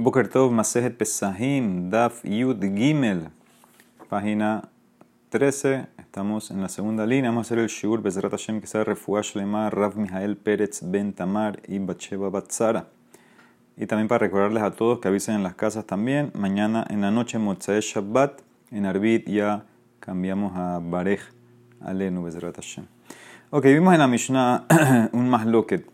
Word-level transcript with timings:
Boker 0.00 0.28
Tov 0.28 0.50
Masejet 0.50 0.96
Pesahim, 0.96 1.90
Daf 1.90 2.24
Yud 2.24 2.62
Gimel, 2.74 3.28
página 4.08 4.70
13. 5.28 5.88
Estamos 5.98 6.50
en 6.50 6.62
la 6.62 6.70
segunda 6.70 7.04
línea. 7.04 7.28
Vamos 7.28 7.44
a 7.44 7.48
hacer 7.48 7.58
el 7.58 7.68
Shiur 7.68 8.00
Bezrat 8.00 8.30
Hashem 8.30 8.62
que 8.62 8.66
sea 8.66 8.82
Refuash 8.82 9.34
Lemar, 9.34 9.76
Rav 9.76 9.98
Mijael 9.98 10.38
Pérez 10.38 10.80
Ben 10.82 11.12
Tamar 11.12 11.60
y 11.68 11.78
Bacheva 11.80 12.30
Batzara. 12.30 12.86
Y 13.76 13.84
también 13.84 14.08
para 14.08 14.20
recordarles 14.20 14.62
a 14.62 14.70
todos 14.70 15.00
que 15.00 15.08
avisen 15.08 15.34
en 15.34 15.42
las 15.42 15.54
casas 15.54 15.84
también. 15.84 16.30
Mañana 16.34 16.86
en 16.88 17.02
la 17.02 17.10
noche, 17.10 17.38
Motzei 17.38 17.82
Shabbat, 17.82 18.40
en 18.70 18.86
Arbit 18.86 19.28
ya 19.28 19.66
cambiamos 20.00 20.56
a 20.56 20.80
Barej 20.82 21.20
Alenu 21.82 22.24
Bezrat 22.24 22.56
Hashem. 22.56 22.86
Ok, 23.50 23.64
vimos 23.64 23.92
en 23.92 24.00
la 24.00 24.08
Mishnah 24.08 24.64
un 25.12 25.28
masloket 25.28 25.84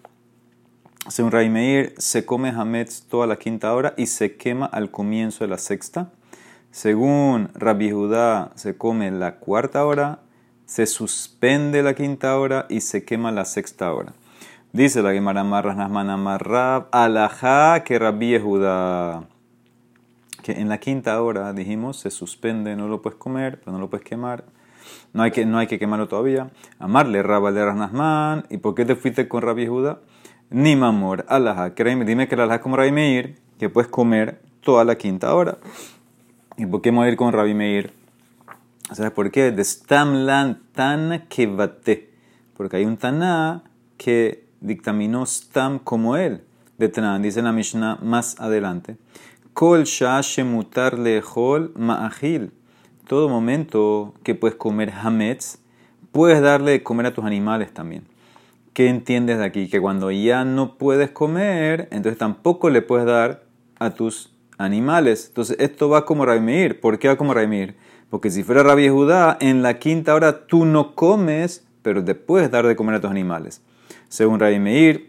según 1.08 1.30
Ray 1.30 1.48
Meir, 1.48 1.94
se 1.98 2.24
come 2.24 2.50
Hametz 2.50 3.02
toda 3.02 3.26
la 3.26 3.36
quinta 3.36 3.72
hora 3.72 3.94
y 3.96 4.06
se 4.06 4.36
quema 4.36 4.66
al 4.66 4.90
comienzo 4.90 5.44
de 5.44 5.48
la 5.48 5.58
sexta. 5.58 6.10
Según 6.72 7.50
Rabbi 7.54 7.90
Judá, 7.90 8.50
se 8.56 8.76
come 8.76 9.10
la 9.10 9.36
cuarta 9.36 9.86
hora, 9.86 10.20
se 10.66 10.86
suspende 10.86 11.82
la 11.82 11.94
quinta 11.94 12.36
hora 12.38 12.66
y 12.68 12.80
se 12.80 13.04
quema 13.04 13.30
la 13.30 13.44
sexta 13.44 13.92
hora. 13.92 14.14
Dice 14.72 15.00
la 15.02 15.12
Gemara 15.12 15.44
Marras 15.44 15.76
Nasman 15.76 16.10
Amarrab, 16.10 16.88
alajá 16.90 17.82
que 17.84 17.98
Rabbi 17.98 18.38
Judá. 18.38 19.28
Que 20.42 20.52
en 20.52 20.68
la 20.68 20.78
quinta 20.78 21.22
hora, 21.22 21.52
dijimos, 21.52 21.98
se 21.98 22.10
suspende, 22.10 22.76
no 22.76 22.88
lo 22.88 23.00
puedes 23.00 23.18
comer, 23.18 23.60
pero 23.60 23.72
no 23.72 23.78
lo 23.78 23.88
puedes 23.88 24.04
quemar. 24.04 24.44
No 25.12 25.22
hay 25.22 25.30
que, 25.30 25.46
no 25.46 25.58
hay 25.58 25.66
que 25.66 25.78
quemarlo 25.78 26.08
todavía. 26.08 26.50
Amarle 26.78 27.22
de 27.22 27.64
Rasnasman. 27.64 28.46
¿Y 28.50 28.58
por 28.58 28.74
qué 28.74 28.84
te 28.84 28.96
fuiste 28.96 29.28
con 29.28 29.42
Rabbi 29.42 29.66
Judá? 29.66 30.00
Ni 30.50 30.76
mamor, 30.76 31.24
alaha. 31.28 31.70
Dime 31.70 32.28
que 32.28 32.36
la 32.36 32.60
como 32.60 32.76
Rabbi 32.76 32.92
Meir, 32.92 33.38
que 33.58 33.68
puedes 33.68 33.90
comer 33.90 34.40
toda 34.60 34.84
la 34.84 34.96
quinta 34.96 35.34
hora. 35.34 35.58
¿Y 36.56 36.66
por 36.66 36.82
qué 36.82 36.92
morir 36.92 37.16
con 37.16 37.32
Rabbi 37.32 37.54
Meir? 37.54 37.92
¿Sabes 38.92 39.12
por 39.12 39.30
qué? 39.30 39.50
De 39.50 39.64
Stamlan 39.64 40.60
Tana 40.72 41.26
Kevate. 41.26 42.10
Porque 42.56 42.76
hay 42.76 42.84
un 42.84 42.96
Taná 42.96 43.64
que 43.96 44.46
dictaminó 44.60 45.26
Stam 45.26 45.78
como 45.78 46.16
él. 46.16 46.42
De 46.78 46.88
Taná, 46.88 47.18
dice 47.18 47.42
la 47.42 47.52
Mishnah 47.52 47.98
más 48.02 48.40
adelante. 48.40 48.96
Kol 49.54 49.84
Shemutar 49.84 50.98
Lehol 50.98 51.72
Ma'ahil. 51.76 52.52
Todo 53.08 53.28
momento 53.28 54.14
que 54.22 54.34
puedes 54.34 54.56
comer 54.56 54.92
Hametz, 54.92 55.58
puedes 56.12 56.40
darle 56.42 56.72
de 56.72 56.82
comer 56.82 57.06
a 57.06 57.14
tus 57.14 57.24
animales 57.24 57.72
también. 57.72 58.04
¿Qué 58.76 58.90
entiendes 58.90 59.38
de 59.38 59.44
aquí? 59.46 59.70
Que 59.70 59.80
cuando 59.80 60.10
ya 60.10 60.44
no 60.44 60.76
puedes 60.76 61.10
comer, 61.10 61.88
entonces 61.90 62.18
tampoco 62.18 62.68
le 62.68 62.82
puedes 62.82 63.06
dar 63.06 63.44
a 63.78 63.94
tus 63.94 64.34
animales. 64.58 65.28
Entonces 65.28 65.56
esto 65.60 65.88
va 65.88 66.04
como 66.04 66.26
Raimir. 66.26 66.78
¿Por 66.78 66.98
qué 66.98 67.08
va 67.08 67.16
como 67.16 67.32
Raimir? 67.32 67.74
Porque 68.10 68.30
si 68.30 68.42
fuera 68.42 68.62
Rabbi 68.62 68.90
Judá, 68.90 69.38
en 69.40 69.62
la 69.62 69.78
quinta 69.78 70.14
hora 70.14 70.46
tú 70.46 70.66
no 70.66 70.94
comes, 70.94 71.66
pero 71.80 72.04
te 72.04 72.14
puedes 72.14 72.50
dar 72.50 72.66
de 72.66 72.76
comer 72.76 72.96
a 72.96 73.00
tus 73.00 73.10
animales. 73.10 73.62
Según 74.10 74.40
Rabbi 74.40 75.08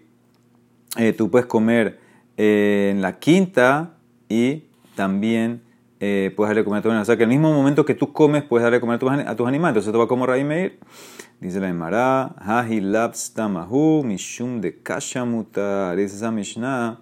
eh, 0.96 1.12
tú 1.12 1.30
puedes 1.30 1.48
comer 1.48 2.00
eh, 2.38 2.92
en 2.94 3.02
la 3.02 3.20
quinta 3.20 3.96
y 4.30 4.64
también 4.96 5.62
eh, 6.00 6.32
puedes 6.36 6.50
darle 6.50 6.64
comer 6.64 6.80
a 6.80 6.82
tus 6.82 6.90
animales. 6.90 7.08
O 7.08 7.12
sea 7.12 7.18
que 7.18 7.24
el 7.24 7.30
mismo 7.30 7.52
momento 7.54 7.86
que 7.86 7.96
tú 7.96 8.14
comes, 8.14 8.44
puedes 8.44 8.64
darle 8.64 8.80
comer 8.80 9.00
a 9.04 9.32
a 9.32 9.36
tus 9.36 9.48
animales. 9.48 9.72
Entonces 9.72 9.88
esto 9.88 10.00
va 10.00 10.08
como. 10.08 10.28
Dice 11.40 11.60
la 11.60 11.70
Emara, 11.70 12.36
Hahilab 12.40 13.14
Stamahu, 13.14 14.04
Mishum 14.04 14.60
de 14.60 14.82
Kashamuta. 14.82 15.96
Dice 15.96 16.16
esa 16.16 16.32
Mishnah, 16.32 17.00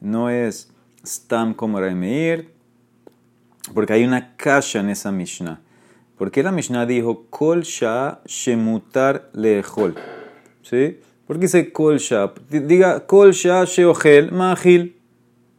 no 0.00 0.28
es 0.28 0.70
Stam 1.04 1.54
como 1.54 1.80
Meir, 1.80 2.52
porque 3.72 3.94
hay 3.94 4.04
una 4.04 4.36
kasha 4.36 4.80
en 4.80 4.90
esa 4.90 5.10
Mishnah. 5.10 5.60
¿Por 6.18 6.30
qué 6.30 6.42
la 6.42 6.52
Mishnah 6.52 6.84
dijo 6.84 7.26
Kol 7.30 7.62
Sha 7.62 8.20
Shemutar 8.26 9.30
Lehol? 9.32 9.94
¿Sí? 10.62 10.98
¿Por 11.26 11.36
qué 11.36 11.42
dice 11.42 11.72
Kol 11.72 11.98
Sha? 11.98 12.32
Diga 12.50 13.06
Kol 13.06 13.32
Sha 13.32 13.64
Sheohel 13.64 14.32
Mahil. 14.32 14.96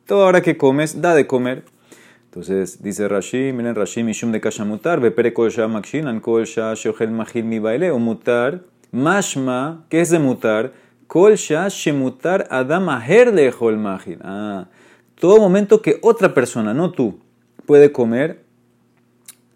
Toda 0.05 0.27
hora 0.27 0.41
que 0.41 0.57
comes, 0.57 1.01
da 1.01 1.15
de 1.15 1.25
comer. 1.25 1.63
Entonces 2.29 2.83
dice 2.83 3.07
Rashi, 3.07 3.51
miren 3.53 3.73
Rashi, 3.73 4.03
Mishum 4.03 4.31
de 4.31 4.39
Kasha 4.39 4.63
Mutar, 4.63 4.99
Bepere 4.99 5.33
Kol 5.33 5.49
Shah 5.49 5.67
Makshinan, 5.67 6.19
Kol 6.19 6.45
Shah 6.45 6.75
Shohel 6.75 7.09
Mahil 7.09 7.43
Mi 7.43 7.57
Baile, 7.57 7.89
o 7.89 7.97
Mutar, 7.97 8.61
Mashma, 8.91 9.85
¿qué 9.89 10.01
es 10.01 10.11
de 10.11 10.19
Mutar? 10.19 10.71
Kol 11.07 11.37
Shah 11.37 11.69
Shemutar 11.69 12.45
Adam 12.51 12.87
Aher 12.89 13.33
Lehol 13.33 13.77
Mahil. 13.77 14.19
Ah, 14.21 14.67
todo 15.15 15.39
momento 15.39 15.81
que 15.81 15.97
otra 16.03 16.35
persona, 16.35 16.71
no 16.75 16.91
tú, 16.91 17.19
puede 17.65 17.91
comer, 17.91 18.43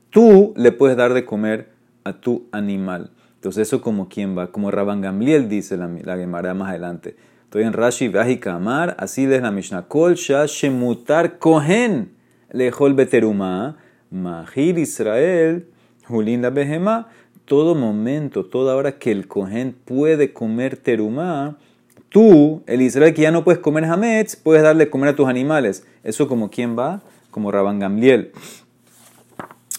tú 0.09 0.56
le 0.57 0.72
puedes 0.72 0.97
dar 0.97 1.13
de 1.13 1.25
comer 1.25 1.69
a 2.03 2.13
tu 2.13 2.47
animal. 2.51 3.12
Entonces 3.35 3.67
eso 3.67 3.81
como 3.83 4.09
quién 4.09 4.35
va, 4.35 4.47
como 4.47 4.72
Rabban 4.72 5.00
Gamliel 5.00 5.47
dice 5.47 5.78
la, 5.78 5.88
la 5.88 6.17
Gemara 6.17 6.56
más 6.56 6.72
adelante. 6.72 7.16
Estoy 7.44 7.66
en 7.66 7.73
Rashi, 7.73 8.07
Vaji 8.07 8.39
Kamar, 8.39 8.95
así 8.97 9.28
de 9.28 9.41
la 9.41 9.51
Mishnah. 9.51 9.83
Kol 9.83 10.16
Shah 10.16 10.47
Shemutar 10.47 11.38
Kohen 11.38 12.22
lejol 12.53 12.93
beteruma, 12.93 13.75
mahir 14.09 14.77
Israel, 14.77 15.65
julin 16.07 16.43
la 16.43 17.09
todo 17.45 17.75
momento, 17.75 18.45
toda 18.45 18.75
hora 18.75 18.93
que 18.93 19.11
el 19.11 19.27
cohen 19.27 19.75
puede 19.85 20.31
comer 20.31 20.77
terumá, 20.77 21.57
tú, 22.07 22.61
el 22.67 22.81
Israel 22.81 23.13
que 23.13 23.23
ya 23.23 23.31
no 23.31 23.43
puedes 23.43 23.59
comer 23.59 23.83
hametz, 23.83 24.37
puedes 24.37 24.63
darle 24.63 24.89
comer 24.89 25.09
a 25.09 25.15
tus 25.15 25.27
animales. 25.27 25.85
Eso 26.03 26.29
como 26.29 26.49
quién 26.49 26.77
va? 26.77 27.01
Como 27.31 27.51
Rabban 27.51 27.79
Gamliel. 27.79 28.31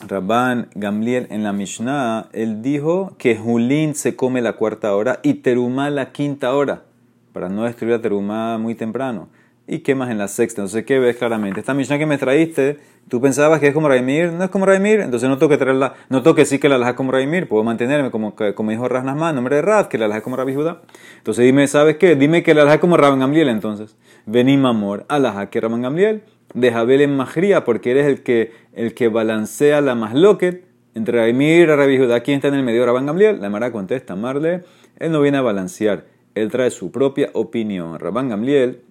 Rabban 0.07 0.69
Gamliel 0.75 1.29
en 1.31 1.45
la 1.45 1.53
Mishnah, 1.53 2.29
él 2.33 2.61
dijo 2.61 3.15
que 3.17 3.37
Julín 3.37 3.95
se 3.95 4.17
come 4.17 4.43
la 4.43 4.55
cuarta 4.55 4.95
hora 4.95 5.21
y 5.23 5.35
terumá 5.35 5.89
la 5.89 6.13
quinta 6.13 6.53
hora, 6.55 6.83
para 7.33 7.49
no 7.49 7.63
destruir 7.63 7.95
a 7.95 8.03
terumá 8.03 8.59
muy 8.59 8.75
temprano 8.75 9.29
y 9.67 9.79
quemas 9.79 10.11
en 10.11 10.19
la 10.19 10.29
sexta. 10.29 10.61
Entonces, 10.61 10.85
¿qué 10.85 10.99
ves 10.99 11.17
claramente? 11.17 11.61
Esta 11.61 11.75
Mishnah 11.75 11.99
que 11.99 12.07
me 12.07 12.19
traíste, 12.19 12.79
tú 13.09 13.21
pensabas 13.21 13.61
que 13.61 13.69
es 13.69 13.75
como 13.75 13.89
Raimir, 13.89 14.33
no 14.33 14.45
es 14.45 14.51
como 14.51 14.67
Raimir, 14.67 15.01
entonces 15.01 15.29
no 15.29 15.39
tengo 15.39 15.49
que 15.51 15.57
traerla, 15.57 15.95
no 16.11 16.23
tengo 16.23 16.35
que 16.35 16.43
decir 16.43 16.61
que 16.61 16.69
la 16.69 16.75
alhaja 16.75 16.95
como 16.95 17.13
Raimir, 17.13 17.49
puedo 17.49 17.65
mantenerme 17.65 18.11
como, 18.11 18.35
como 18.55 18.71
dijo 18.71 18.89
Rasnasman, 18.89 19.35
nombre 19.35 19.57
de 19.57 19.63
Raz, 19.63 19.89
que 19.89 19.99
la 19.99 20.05
alhaja 20.07 20.23
como 20.23 20.37
Rabbi 20.37 20.55
Judá. 20.55 20.83
Entonces 21.19 21.45
dime, 21.45 21.67
¿sabes 21.67 21.97
qué? 21.97 22.15
Dime 22.15 22.43
que 22.43 22.55
la 22.55 22.63
alhaja 22.63 22.81
como 22.81 22.97
Rabban 22.97 23.21
Gamliel 23.21 23.49
entonces. 23.49 23.97
Vení, 24.27 24.55
amor, 24.55 25.07
alhaja 25.09 25.49
que 25.51 25.61
Rabban 25.61 25.83
Gamliel, 25.83 26.23
de 26.53 26.71
Jabel 26.71 27.01
en 27.01 27.17
Majría, 27.17 27.65
porque 27.65 27.91
eres 27.91 28.07
el 28.07 28.23
que, 28.23 28.53
el 28.75 28.95
que 28.95 29.09
balancea 29.09 29.81
la 29.81 29.95
masloquet 29.95 30.65
entre 30.95 31.19
Raimir 31.19 31.63
y 31.63 31.67
Rabbi 31.67 31.99
Judá. 31.99 32.21
¿Quién 32.21 32.37
está 32.37 32.49
en 32.49 32.55
el 32.55 32.63
medio 32.63 32.81
de 32.81 32.87
Rabban 32.87 33.07
Gamliel? 33.07 33.41
La 33.41 33.49
Mara 33.51 33.73
contesta, 33.73 34.15
Marle, 34.15 34.63
él 34.99 35.11
no 35.11 35.21
viene 35.21 35.39
a 35.39 35.43
balancear, 35.43 36.05
él 36.35 36.51
trae 36.51 36.71
su 36.71 36.93
propia 36.93 37.31
opinión. 37.33 37.99
Rabban 37.99 38.29
Gamliel 38.29 38.83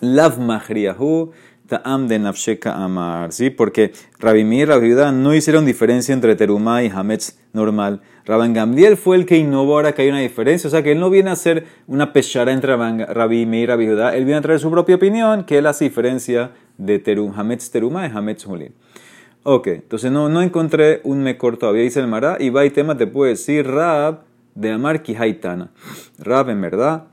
Lav 0.00 0.38
Mahriahu 0.38 1.32
Ta'am 1.66 2.06
de 2.06 2.18
Nafsheka 2.18 2.72
Amar, 2.72 3.32
¿sí? 3.32 3.50
Porque 3.50 3.92
Rabimir 4.18 4.60
y 4.60 4.94
Rabbi 4.94 4.94
no 5.12 5.34
hicieron 5.34 5.66
diferencia 5.66 6.12
entre 6.12 6.36
Terumá 6.36 6.82
y 6.82 6.88
Hametz 6.88 7.38
normal. 7.52 8.00
Rabban 8.24 8.52
Gamliel 8.52 8.96
fue 8.96 9.16
el 9.16 9.26
que 9.26 9.36
innovó 9.36 9.74
ahora 9.74 9.92
que 9.92 10.02
hay 10.02 10.08
una 10.08 10.20
diferencia. 10.20 10.68
O 10.68 10.70
sea 10.70 10.82
que 10.82 10.92
él 10.92 11.00
no 11.00 11.10
viene 11.10 11.30
a 11.30 11.32
hacer 11.32 11.66
una 11.86 12.12
pechara 12.12 12.52
entre 12.52 12.76
Rabbi 12.76 13.46
Meir 13.46 13.64
y 13.64 13.66
Rabbi 13.66 14.16
Él 14.16 14.24
viene 14.24 14.36
a 14.36 14.42
traer 14.42 14.60
su 14.60 14.70
propia 14.70 14.96
opinión, 14.96 15.44
que 15.44 15.58
él 15.58 15.66
hace 15.66 15.84
diferencia 15.84 16.52
de 16.78 16.98
Terum, 16.98 17.32
Hametz 17.36 17.70
Terumá 17.70 18.06
y 18.06 18.10
Hametz 18.10 18.46
Hulin. 18.46 18.72
Ok, 19.42 19.68
entonces 19.68 20.10
no, 20.10 20.28
no 20.28 20.42
encontré 20.42 21.00
un 21.04 21.22
mejor 21.22 21.56
todavía, 21.56 21.82
dice 21.82 22.00
el 22.00 22.08
Mará. 22.08 22.36
Y 22.40 22.50
va 22.50 22.64
y 22.64 22.70
tema 22.70 22.96
te 22.96 23.06
puede 23.06 23.32
decir 23.32 23.66
Rab 23.66 24.22
de 24.54 24.70
Amar 24.72 25.02
Kihaitana. 25.02 25.70
Rab 26.18 26.50
en 26.50 26.60
verdad 26.60 27.04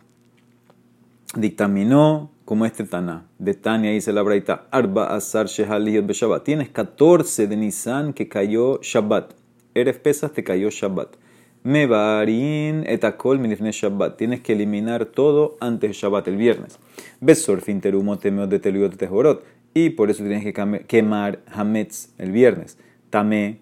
dictaminó 1.36 2.33
como 2.46 2.66
este 2.66 2.84
Taná. 2.84 3.26
De 3.40 3.54
Tania 3.54 3.92
dice 3.92 4.12
la 4.12 4.22
Braita, 4.22 4.68
Arba 4.72 5.16
Asar 5.16 5.48
Shehaliyot 5.48 6.10
Shabbat. 6.12 6.44
Tienes 6.44 6.69
14 6.69 7.48
de 7.48 7.57
Nisan 7.57 8.13
que 8.13 8.28
cayó 8.28 8.80
Shabbat. 8.81 9.34
Eres 9.74 9.98
pesas, 9.98 10.34
te 10.34 10.44
cayó 10.44 10.69
Shabbat. 10.69 11.16
Mevarin 11.63 12.84
etakol 12.86 13.40
milifne 13.40 13.72
Shabbat. 13.72 14.18
Tienes 14.18 14.42
que 14.42 14.54
eliminar 14.54 15.06
todo 15.06 15.57
antes 15.62 15.90
de 15.90 15.94
Shabbat, 15.94 16.28
el 16.28 16.38
viernes. 16.38 16.80
Besor 17.22 17.62
fin 17.62 17.80
terumo 17.80 18.18
temeot 18.18 18.50
de 18.50 18.60
teluyot 18.60 18.98
tehorot. 18.98 19.44
Y 19.74 19.92
por 19.92 20.12
eso 20.12 20.24
tienes 20.24 20.44
que 20.44 20.86
quemar 20.86 21.40
Hametz 21.51 22.10
el 22.18 22.31
viernes. 22.31 22.78
Tamé, 23.10 23.60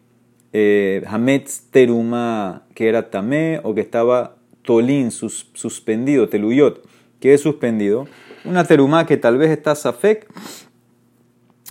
eh, 0.53 1.03
Hametz 1.07 1.69
teruma, 1.71 2.63
que 2.73 2.89
era 2.89 3.09
tamé 3.09 3.61
o 3.63 3.73
que 3.75 3.81
estaba 3.81 4.35
tolín, 4.63 5.11
suspendido, 5.11 6.27
teluyot, 6.27 6.83
que 7.19 7.33
es 7.33 7.41
suspendido 7.41 8.07
una 8.45 8.63
terumá 8.65 9.05
que 9.05 9.17
tal 9.17 9.37
vez 9.37 9.51
está 9.51 9.75
safek, 9.75 10.27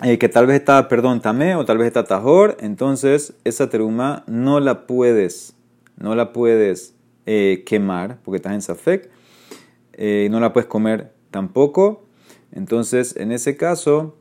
eh, 0.02 0.18
que 0.18 0.28
tal 0.28 0.46
vez 0.46 0.60
está, 0.60 0.88
perdón, 0.88 1.20
tamé 1.20 1.56
o 1.56 1.64
tal 1.64 1.78
vez 1.78 1.88
está 1.88 2.04
tajor, 2.04 2.56
entonces 2.60 3.34
esa 3.44 3.68
terumá 3.68 4.24
no 4.26 4.60
la 4.60 4.86
puedes, 4.86 5.54
no 5.96 6.14
la 6.14 6.32
puedes 6.32 6.94
eh, 7.26 7.64
quemar 7.66 8.18
porque 8.24 8.36
estás 8.36 8.54
en 8.54 8.62
safek, 8.62 9.10
eh, 9.94 10.28
no 10.30 10.40
la 10.40 10.52
puedes 10.52 10.68
comer 10.68 11.12
tampoco. 11.30 12.04
Entonces, 12.52 13.14
en 13.16 13.30
ese 13.30 13.56
caso, 13.56 14.16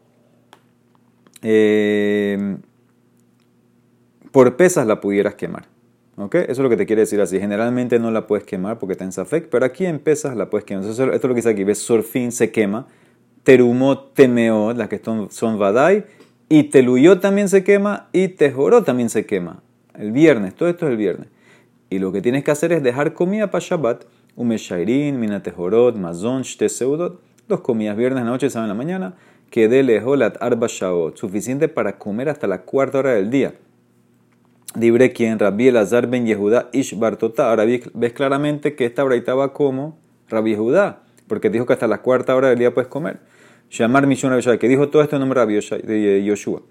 por 4.32 4.56
pesas 4.56 4.86
la 4.86 5.02
pudieras 5.02 5.34
quemar. 5.34 5.79
¿Ok? 6.20 6.36
Eso 6.36 6.52
es 6.52 6.60
lo 6.60 6.70
que 6.70 6.76
te 6.76 6.86
quiere 6.86 7.02
decir 7.02 7.22
así. 7.22 7.40
Generalmente 7.40 7.98
no 7.98 8.12
la 8.12 8.28
puedes 8.28 8.44
quemar 8.44 8.78
porque 8.78 8.92
está 8.92 9.06
en 9.06 9.14
Safek, 9.14 9.48
pero 9.48 9.66
aquí 9.66 9.86
en 9.86 10.00
pesas 10.00 10.36
la 10.36 10.50
puedes 10.50 10.66
quemar. 10.66 10.84
esto 10.84 11.06
es 11.06 11.24
lo 11.24 11.30
que 11.30 11.36
dice 11.36 11.50
aquí. 11.50 11.64
Ves, 11.64 11.80
Sorfin 11.80 12.34
se 12.34 12.52
quema. 12.52 12.88
Terumot 13.44 14.14
temeo, 14.14 14.74
las 14.74 14.90
que 14.90 15.00
son, 15.00 15.32
son 15.32 15.58
Vadai. 15.58 16.04
Y 16.50 16.64
Teluyot 16.64 17.22
también 17.22 17.48
se 17.48 17.64
quema. 17.64 18.10
Y 18.12 18.28
Tejorot 18.28 18.86
también 18.86 19.10
se 19.10 19.26
quema. 19.26 19.64
El 19.98 20.12
viernes. 20.12 20.56
Todo 20.56 20.68
esto 20.68 20.88
es 20.88 20.92
el 20.92 20.98
viernes. 20.98 21.30
Y 21.90 22.00
lo 22.00 22.12
que 22.12 22.22
tienes 22.22 22.44
que 22.44 22.52
hacer 22.52 22.74
es 22.74 22.84
dejar 22.84 23.14
comida 23.14 23.50
para 23.50 23.64
Shabbat. 23.66 24.04
Umeshairin, 24.36 25.18
Minatejorot, 25.18 25.96
Mazon, 25.96 26.42
Shteseudot. 26.42 27.22
Dos 27.48 27.62
comidas, 27.62 27.96
viernes, 27.96 28.26
noche, 28.26 28.50
sábado 28.50 28.72
en 28.72 28.78
la 28.78 28.84
mañana. 28.84 29.16
Que 29.50 29.70
de 29.70 29.84
lejolat 29.84 30.36
arba 30.42 30.68
shaot. 30.70 31.16
Suficiente 31.16 31.70
para 31.70 31.98
comer 31.98 32.28
hasta 32.28 32.46
la 32.46 32.64
cuarta 32.64 33.00
hora 33.00 33.14
del 33.14 33.30
día. 33.32 33.54
Quien 34.74 35.40
Rabbi 35.40 35.68
Elazar 35.68 36.08
ben 36.08 36.28
Ish. 36.28 36.98
Ahora 37.38 37.66
ves 37.66 38.14
claramente 38.14 38.76
que 38.76 38.86
esta 38.86 39.04
braita 39.04 39.34
como 39.54 39.98
Rabbi 40.30 40.52
Yehuda, 40.52 41.02
porque 41.28 41.50
dijo 41.50 41.66
que 41.66 41.74
hasta 41.74 41.88
la 41.88 42.02
cuarta 42.02 42.36
hora 42.36 42.50
del 42.50 42.60
día 42.60 42.74
puedes 42.74 42.88
comer. 42.88 43.20
Llamar 43.72 44.08
Mishon 44.08 44.32
Rabbi 44.32 44.58
que 44.58 44.68
dijo 44.68 44.90
todo 44.90 45.02
esto 45.02 45.16
en 45.16 45.22
nombre 45.22 45.46
de 45.46 46.24
Yoshua. 46.24 46.62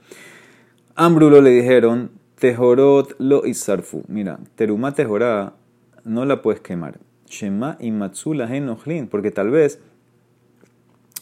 Ambrulo 0.95 1.41
le 1.41 1.51
dijeron, 1.51 2.11
Tejorot 2.39 3.17
lo 3.19 3.47
isarfu. 3.47 4.05
Mira, 4.09 4.39
Teruma 4.55 4.95
Tejorá 4.95 5.55
no 6.05 6.25
la 6.25 6.43
puedes 6.43 6.61
quemar. 6.61 6.99
Shema 7.27 7.77
y 7.81 7.91
Matsula 7.91 8.49
porque 9.11 9.31
tal 9.31 9.51
vez 9.51 9.81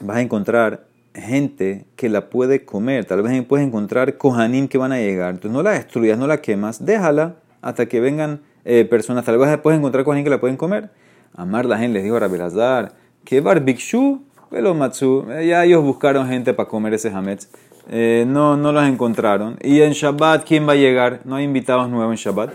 vas 0.01 0.17
a 0.19 0.21
encontrar 0.23 0.87
gente 1.17 1.87
que 1.97 2.09
la 2.09 2.31
puede 2.31 2.65
comer. 2.65 3.05
Tal 3.05 3.23
vez 3.23 3.45
puedes 3.45 3.67
encontrar 3.67 4.17
kohanim 4.17 4.69
que 4.69 4.79
van 4.79 4.93
a 4.93 4.99
llegar. 4.99 5.31
Entonces 5.31 5.53
no 5.53 5.63
la 5.63 5.73
destruyas, 5.73 6.19
no 6.19 6.27
la 6.27 6.41
quemas, 6.41 6.85
déjala 6.85 7.37
hasta 7.63 7.87
que 7.87 8.01
vengan 8.01 8.41
eh, 8.65 8.85
personas. 8.85 9.25
Tal 9.25 9.39
vez 9.39 9.59
puedes 9.59 9.79
encontrar 9.79 10.05
kohanim 10.05 10.25
que 10.25 10.31
la 10.31 10.41
pueden 10.41 10.57
comer. 10.57 10.91
Amar 11.35 11.67
la 11.67 11.79
gente 11.79 11.95
les 11.95 12.05
dijo 12.05 12.17
a 12.17 12.21
Rabelazar, 12.21 12.95
que 13.25 13.41
barbikshu, 13.41 14.23
velo 14.51 14.75
matsu. 14.75 15.27
Eh, 15.31 15.49
ya 15.49 15.65
ellos 15.65 15.83
buscaron 15.83 16.29
gente 16.29 16.55
para 16.55 16.69
comer 16.69 16.95
ese 16.95 17.11
hametz. 17.11 17.49
Eh, 17.89 18.25
no, 18.27 18.57
no 18.57 18.73
los 18.73 18.85
encontraron. 18.85 19.59
Y 19.63 19.81
en 19.83 19.93
Shabbat, 19.93 20.45
¿quién 20.47 20.67
va 20.69 20.73
a 20.73 20.77
llegar? 20.77 21.21
No 21.25 21.37
hay 21.37 21.45
invitados 21.45 21.89
nuevos 21.89 22.13
en 22.13 22.17
Shabbat. 22.17 22.53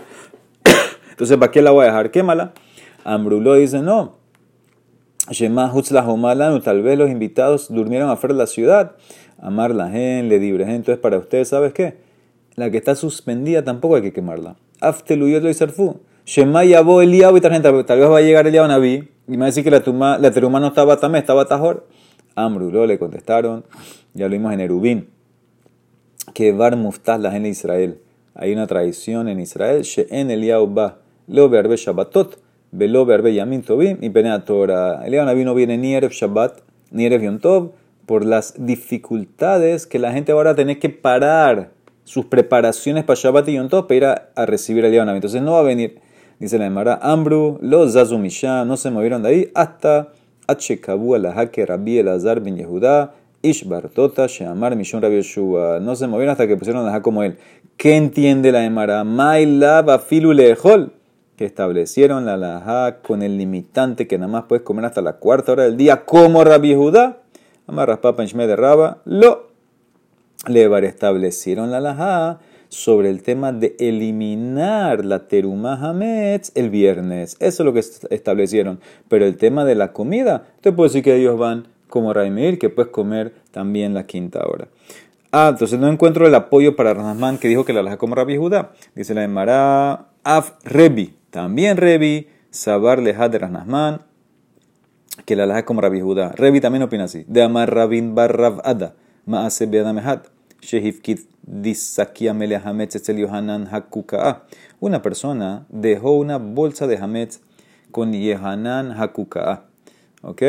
Entonces, 1.10 1.36
¿para 1.38 1.50
qué 1.52 1.62
la 1.62 1.70
voy 1.70 1.84
a 1.84 1.86
dejar? 1.86 2.10
Quémala. 2.10 2.52
Ambrulo 3.04 3.54
dice, 3.54 3.80
no, 3.80 4.16
tal 6.64 6.82
vez 6.82 6.98
los 6.98 7.10
invitados 7.10 7.72
durmieron 7.72 8.10
afuera 8.10 8.34
de 8.34 8.38
la 8.38 8.46
ciudad. 8.46 8.92
Amar 9.40 9.74
la 9.74 9.90
gente, 9.90 10.28
le 10.28 10.38
dibre 10.38 10.64
Entonces, 10.64 10.98
para 10.98 11.18
ustedes, 11.18 11.48
¿sabes 11.48 11.72
qué? 11.72 11.96
La 12.54 12.70
que 12.70 12.76
está 12.76 12.94
suspendida 12.94 13.64
tampoco 13.64 13.96
hay 13.96 14.02
que 14.02 14.12
quemarla. 14.12 14.56
Afteluyot 14.80 15.42
lo 15.42 15.48
isarfu. 15.48 16.00
Shema 16.26 16.64
yabo 16.64 17.02
Eliab 17.02 17.36
y 17.36 17.40
tal 17.40 17.62
Tal 17.62 17.98
vez 17.98 18.08
va 18.08 18.18
a 18.18 18.20
llegar 18.20 18.46
Eliab 18.46 18.68
Naví 18.68 19.08
y 19.26 19.32
me 19.32 19.38
va 19.38 19.44
a 19.44 19.46
decir 19.46 19.64
que 19.64 19.70
la, 19.70 19.82
tuma, 19.82 20.18
la 20.18 20.30
teruma 20.30 20.60
no 20.60 20.68
estaba 20.68 20.98
tamé, 20.98 21.18
estaba 21.18 21.46
tajor. 21.46 21.86
Amrulo 22.34 22.86
le 22.86 22.98
contestaron. 22.98 23.64
Ya 24.14 24.26
lo 24.26 24.32
vimos 24.32 24.52
en 24.52 24.60
Erubín. 24.60 25.08
Que 26.34 26.52
bar 26.52 26.76
muftaz 26.76 27.20
la 27.20 27.30
gente 27.30 27.46
de 27.46 27.52
Israel. 27.52 28.00
Hay 28.34 28.52
una 28.52 28.66
tradición 28.66 29.28
en 29.28 29.40
Israel. 29.40 29.82
She'en 29.82 30.30
Eliab 30.30 30.72
ba. 30.72 30.98
Lo 31.26 31.48
verbe 31.48 31.76
Shabbatot 31.76 32.38
Velo 32.74 33.04
Berbe 33.04 33.34
Yamin 33.34 33.62
Tobim 33.62 33.98
y 34.00 34.08
Penea 34.08 34.46
Torah. 34.46 35.02
El 35.04 35.12
Naví 35.12 35.44
no 35.44 35.54
viene 35.54 35.76
ni 35.76 35.94
Erev 35.94 36.10
Shabbat 36.10 36.60
ni 36.90 37.04
Erev 37.04 37.22
Yom 37.22 37.38
Tov 37.38 37.72
por 38.06 38.24
las 38.24 38.54
dificultades 38.56 39.86
que 39.86 39.98
la 39.98 40.12
gente 40.12 40.32
ahora 40.32 40.54
tiene 40.54 40.78
que 40.78 40.88
parar 40.88 41.70
sus 42.04 42.24
preparaciones 42.24 43.04
para 43.04 43.20
Shabbat 43.20 43.48
y 43.48 43.54
Yom 43.56 43.68
Tov 43.68 43.86
para 43.86 43.96
ir 43.96 44.04
a, 44.06 44.46
recibir 44.46 44.86
el 44.86 44.96
Naví. 45.04 45.16
Entonces 45.16 45.42
no 45.42 45.52
va 45.52 45.60
a 45.60 45.64
venir, 45.64 46.00
dice 46.38 46.56
la 46.56 46.64
Emara, 46.64 46.98
Ambru, 47.02 47.58
los 47.60 47.92
Zazumisha, 47.92 48.64
no 48.64 48.78
se 48.78 48.90
movieron 48.90 49.22
de 49.22 49.28
ahí 49.28 49.50
hasta 49.54 50.08
Achekabu 50.46 51.14
Alahake 51.14 51.66
Rabbi 51.66 51.98
Elazar 51.98 52.40
bin 52.40 52.56
Yehuda. 52.56 53.12
Ish 53.44 53.66
Bartota, 53.66 54.28
Sheamar, 54.28 54.76
Mishon 54.76 55.02
Rabbi 55.02 55.16
Yeshua. 55.16 55.80
No 55.80 55.94
se 55.94 56.06
movieron 56.06 56.30
hasta 56.30 56.46
que 56.46 56.56
pusieron 56.56 56.88
a 56.88 57.02
como 57.02 57.22
él. 57.22 57.36
¿Qué 57.76 57.96
entiende 57.96 58.50
la 58.50 58.64
Emara? 58.64 59.04
Maila 59.04 59.82
Bafilu 59.82 60.32
Lehol 60.32 60.92
establecieron 61.44 62.24
la 62.26 62.36
laja 62.36 62.98
con 63.02 63.22
el 63.22 63.38
limitante 63.38 64.06
que 64.06 64.18
nada 64.18 64.32
más 64.32 64.44
puedes 64.44 64.62
comer 64.62 64.84
hasta 64.84 65.02
la 65.02 65.14
cuarta 65.14 65.52
hora 65.52 65.64
del 65.64 65.76
día, 65.76 66.04
como 66.04 66.44
Rabbi 66.44 66.74
Judá, 66.74 67.18
amarras 67.66 67.98
papa 67.98 68.24
en 68.24 68.36
de 68.36 68.56
Raba, 68.56 69.02
lo 69.04 69.48
levar 70.46 70.84
establecieron 70.84 71.70
la 71.70 71.80
laja 71.80 72.40
sobre 72.68 73.10
el 73.10 73.22
tema 73.22 73.52
de 73.52 73.76
eliminar 73.78 75.04
la 75.04 75.28
teruma 75.28 75.74
hametz 75.74 76.52
el 76.54 76.70
viernes. 76.70 77.36
Eso 77.38 77.62
es 77.62 77.66
lo 77.66 77.72
que 77.74 77.80
establecieron. 78.14 78.80
Pero 79.08 79.26
el 79.26 79.36
tema 79.36 79.64
de 79.64 79.74
la 79.74 79.92
comida, 79.92 80.46
te 80.62 80.72
puedo 80.72 80.88
decir 80.88 81.04
que 81.04 81.14
ellos 81.14 81.38
van 81.38 81.68
como 81.88 82.14
Raimir, 82.14 82.58
que 82.58 82.70
puedes 82.70 82.90
comer 82.90 83.34
también 83.50 83.92
la 83.92 84.06
quinta 84.06 84.40
hora. 84.46 84.68
Ah, 85.32 85.48
entonces 85.50 85.78
no 85.78 85.88
encuentro 85.88 86.26
el 86.26 86.34
apoyo 86.34 86.74
para 86.74 86.94
Rasman 86.94 87.38
que 87.38 87.48
dijo 87.48 87.64
que 87.64 87.74
la 87.74 87.82
laja 87.82 87.98
como 87.98 88.14
Rabbi 88.14 88.38
Judá. 88.38 88.72
Dice 88.94 89.12
la 89.12 89.22
Emara 89.22 90.06
Af 90.24 90.52
Rebi. 90.64 91.14
También 91.32 91.78
Revi, 91.78 92.28
Sabar 92.50 92.98
Lejad 92.98 93.30
de 93.30 93.38
que 95.24 95.34
la 95.34 95.46
laja 95.46 95.64
como 95.64 95.80
Rabbi 95.80 96.02
Judá. 96.02 96.32
Revi 96.32 96.60
también 96.60 96.82
opina 96.82 97.04
así. 97.04 97.24
De 97.26 97.42
Amar 97.42 97.74
Rabin 97.74 98.14
Bar 98.14 98.36
Rav 98.36 98.60
Ada, 98.64 98.94
Maase 99.24 99.64
Beadamehat, 99.64 100.26
Shehifkit 100.60 101.20
Disakia 101.42 102.34
Mele 102.34 102.56
Hametz 102.56 102.96
Etzel 102.96 103.16
Yohanan 103.16 103.66
Hakukaa. 103.66 104.42
Una 104.78 105.00
persona 105.00 105.64
dejó 105.70 106.12
una 106.12 106.36
bolsa 106.36 106.86
de 106.86 106.98
Hametz 106.98 107.40
con 107.90 108.12
Yehanan 108.12 108.92
Hakukaa. 108.92 109.64
¿Ok? 110.20 110.42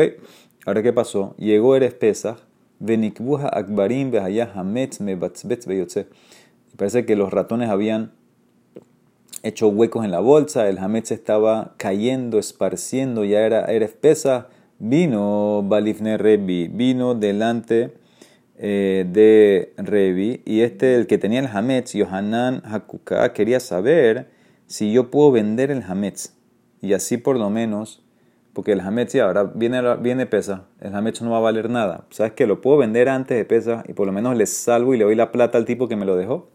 Ahora, 0.66 0.82
¿qué 0.82 0.92
pasó? 0.92 1.34
Llegó 1.38 1.76
Eres 1.76 1.94
Pesach, 1.94 2.40
Venikbuha 2.78 3.48
Akbarim 3.48 4.10
Behaya 4.10 4.52
Hametz 4.54 5.00
Mebatzbetz 5.00 5.66
Beyotze. 5.66 6.08
Parece 6.76 7.06
que 7.06 7.16
los 7.16 7.32
ratones 7.32 7.70
habían 7.70 8.12
hecho 9.44 9.68
huecos 9.68 10.04
en 10.04 10.10
la 10.10 10.20
bolsa, 10.20 10.68
el 10.68 10.78
hametz 10.78 11.12
estaba 11.12 11.74
cayendo, 11.76 12.38
esparciendo, 12.38 13.24
ya 13.24 13.40
era 13.40 13.66
era 13.66 13.84
espesa. 13.84 14.48
Vino 14.78 15.62
Balifne 15.62 16.18
Rebi, 16.18 16.68
vino 16.68 17.14
delante 17.14 17.92
eh, 18.56 19.06
de 19.08 19.72
Rebi, 19.76 20.42
y 20.44 20.60
este, 20.60 20.96
el 20.96 21.06
que 21.06 21.18
tenía 21.18 21.40
el 21.40 21.46
hametz, 21.46 21.92
Yohanan 21.92 22.62
Hakuka, 22.64 23.32
quería 23.32 23.60
saber 23.60 24.28
si 24.66 24.92
yo 24.92 25.10
puedo 25.10 25.32
vender 25.32 25.70
el 25.70 25.82
hametz. 25.82 26.34
Y 26.80 26.92
así 26.92 27.16
por 27.16 27.36
lo 27.38 27.50
menos, 27.50 28.04
porque 28.52 28.72
el 28.72 28.80
hametz 28.80 29.14
ya 29.14 29.24
ahora 29.24 29.44
viene, 29.44 29.80
viene 29.96 30.26
pesa, 30.26 30.66
el 30.80 30.94
hametz 30.94 31.22
no 31.22 31.30
va 31.30 31.38
a 31.38 31.40
valer 31.40 31.70
nada. 31.70 32.06
¿Sabes 32.10 32.32
que 32.32 32.46
Lo 32.46 32.60
puedo 32.60 32.78
vender 32.78 33.08
antes 33.08 33.36
de 33.36 33.44
pesa 33.44 33.84
y 33.88 33.92
por 33.92 34.06
lo 34.06 34.12
menos 34.12 34.36
le 34.36 34.46
salvo 34.46 34.94
y 34.94 34.98
le 34.98 35.04
doy 35.04 35.14
la 35.14 35.32
plata 35.32 35.58
al 35.58 35.64
tipo 35.64 35.88
que 35.88 35.96
me 35.96 36.04
lo 36.04 36.16
dejó. 36.16 36.50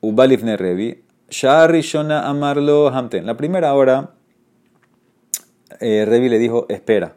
Ubalifne 0.00 0.56
Rebi, 0.56 1.04
Shona 1.32 2.28
amarlo 2.28 2.88
hamten. 2.88 3.24
La 3.24 3.36
primera 3.36 3.72
hora, 3.72 4.10
eh, 5.80 6.04
Revi 6.06 6.28
le 6.28 6.38
dijo, 6.38 6.66
espera, 6.68 7.16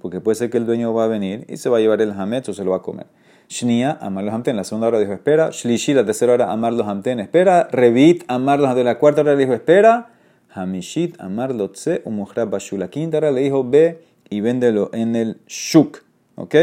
porque 0.00 0.20
puede 0.20 0.36
ser 0.36 0.50
que 0.50 0.58
el 0.58 0.66
dueño 0.66 0.94
va 0.94 1.04
a 1.04 1.08
venir 1.08 1.44
y 1.48 1.56
se 1.56 1.68
va 1.68 1.78
a 1.78 1.80
llevar 1.80 2.00
el 2.00 2.12
hametz 2.12 2.48
o 2.48 2.52
se 2.52 2.64
lo 2.64 2.70
va 2.70 2.78
a 2.78 2.82
comer. 2.82 3.06
Shnia, 3.48 3.98
amarlo 4.00 4.30
hamten. 4.30 4.54
La 4.54 4.62
segunda 4.62 4.86
hora 4.86 5.00
dijo, 5.00 5.12
espera. 5.12 5.50
Shlishi, 5.50 5.94
la 5.94 6.04
tercera 6.04 6.34
hora, 6.34 6.52
amarlo 6.52 6.84
hamten. 6.84 7.18
Espera. 7.18 7.68
Revit, 7.72 8.22
amarlo 8.28 8.72
de 8.72 8.84
la 8.84 8.98
cuarta 8.98 9.22
hora 9.22 9.34
le 9.34 9.38
dijo, 9.38 9.52
espera. 9.52 10.10
Hamishit, 10.54 11.20
amarlo 11.20 11.70
tse, 11.72 12.02
umuhra 12.04 12.44
bashu. 12.44 12.78
La 12.78 12.88
quinta 12.88 13.18
hora 13.18 13.32
le 13.32 13.40
dijo, 13.40 13.68
ve 13.68 14.04
y 14.28 14.40
véndelo 14.40 14.90
en 14.92 15.16
el 15.16 15.40
shuk. 15.48 15.98
¿Ok? 16.36 16.54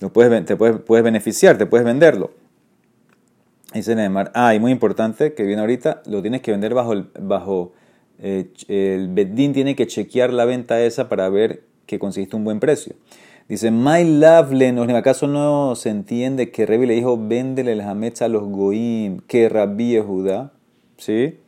Lo 0.00 0.10
te 0.10 0.56
puedes 0.56 1.04
beneficiar, 1.04 1.56
te 1.56 1.66
puedes 1.66 1.86
venderlo. 1.86 2.32
Dice 3.74 3.94
Neymar, 3.94 4.32
ah, 4.34 4.54
y 4.54 4.60
muy 4.60 4.72
importante, 4.72 5.34
que 5.34 5.42
viene 5.44 5.60
ahorita, 5.60 6.02
lo 6.06 6.22
tienes 6.22 6.40
que 6.40 6.52
vender 6.52 6.72
bajo 6.72 6.94
el, 6.94 7.06
bajo, 7.20 7.72
eh, 8.18 8.50
el 8.68 9.08
Beddin 9.08 9.52
tiene 9.52 9.76
que 9.76 9.86
chequear 9.86 10.32
la 10.32 10.46
venta 10.46 10.82
esa 10.82 11.10
para 11.10 11.28
ver 11.28 11.64
que 11.84 11.98
conseguiste 11.98 12.34
un 12.34 12.44
buen 12.44 12.60
precio. 12.60 12.94
Dice, 13.46 13.70
my 13.70 14.04
love 14.04 14.52
¿en 14.52 14.90
¿acaso 14.90 15.26
no 15.26 15.74
se 15.74 15.90
entiende 15.90 16.50
que 16.50 16.66
Revi 16.66 16.86
le 16.86 16.94
dijo, 16.94 17.18
véndele 17.18 17.72
el 17.72 17.80
hametz 17.82 18.22
a 18.22 18.28
los 18.28 18.44
goim, 18.44 19.20
que 19.26 19.48
Rabbi 19.48 19.96
es 19.96 20.04
Judá? 20.04 20.52
¿Sí? 20.96 21.38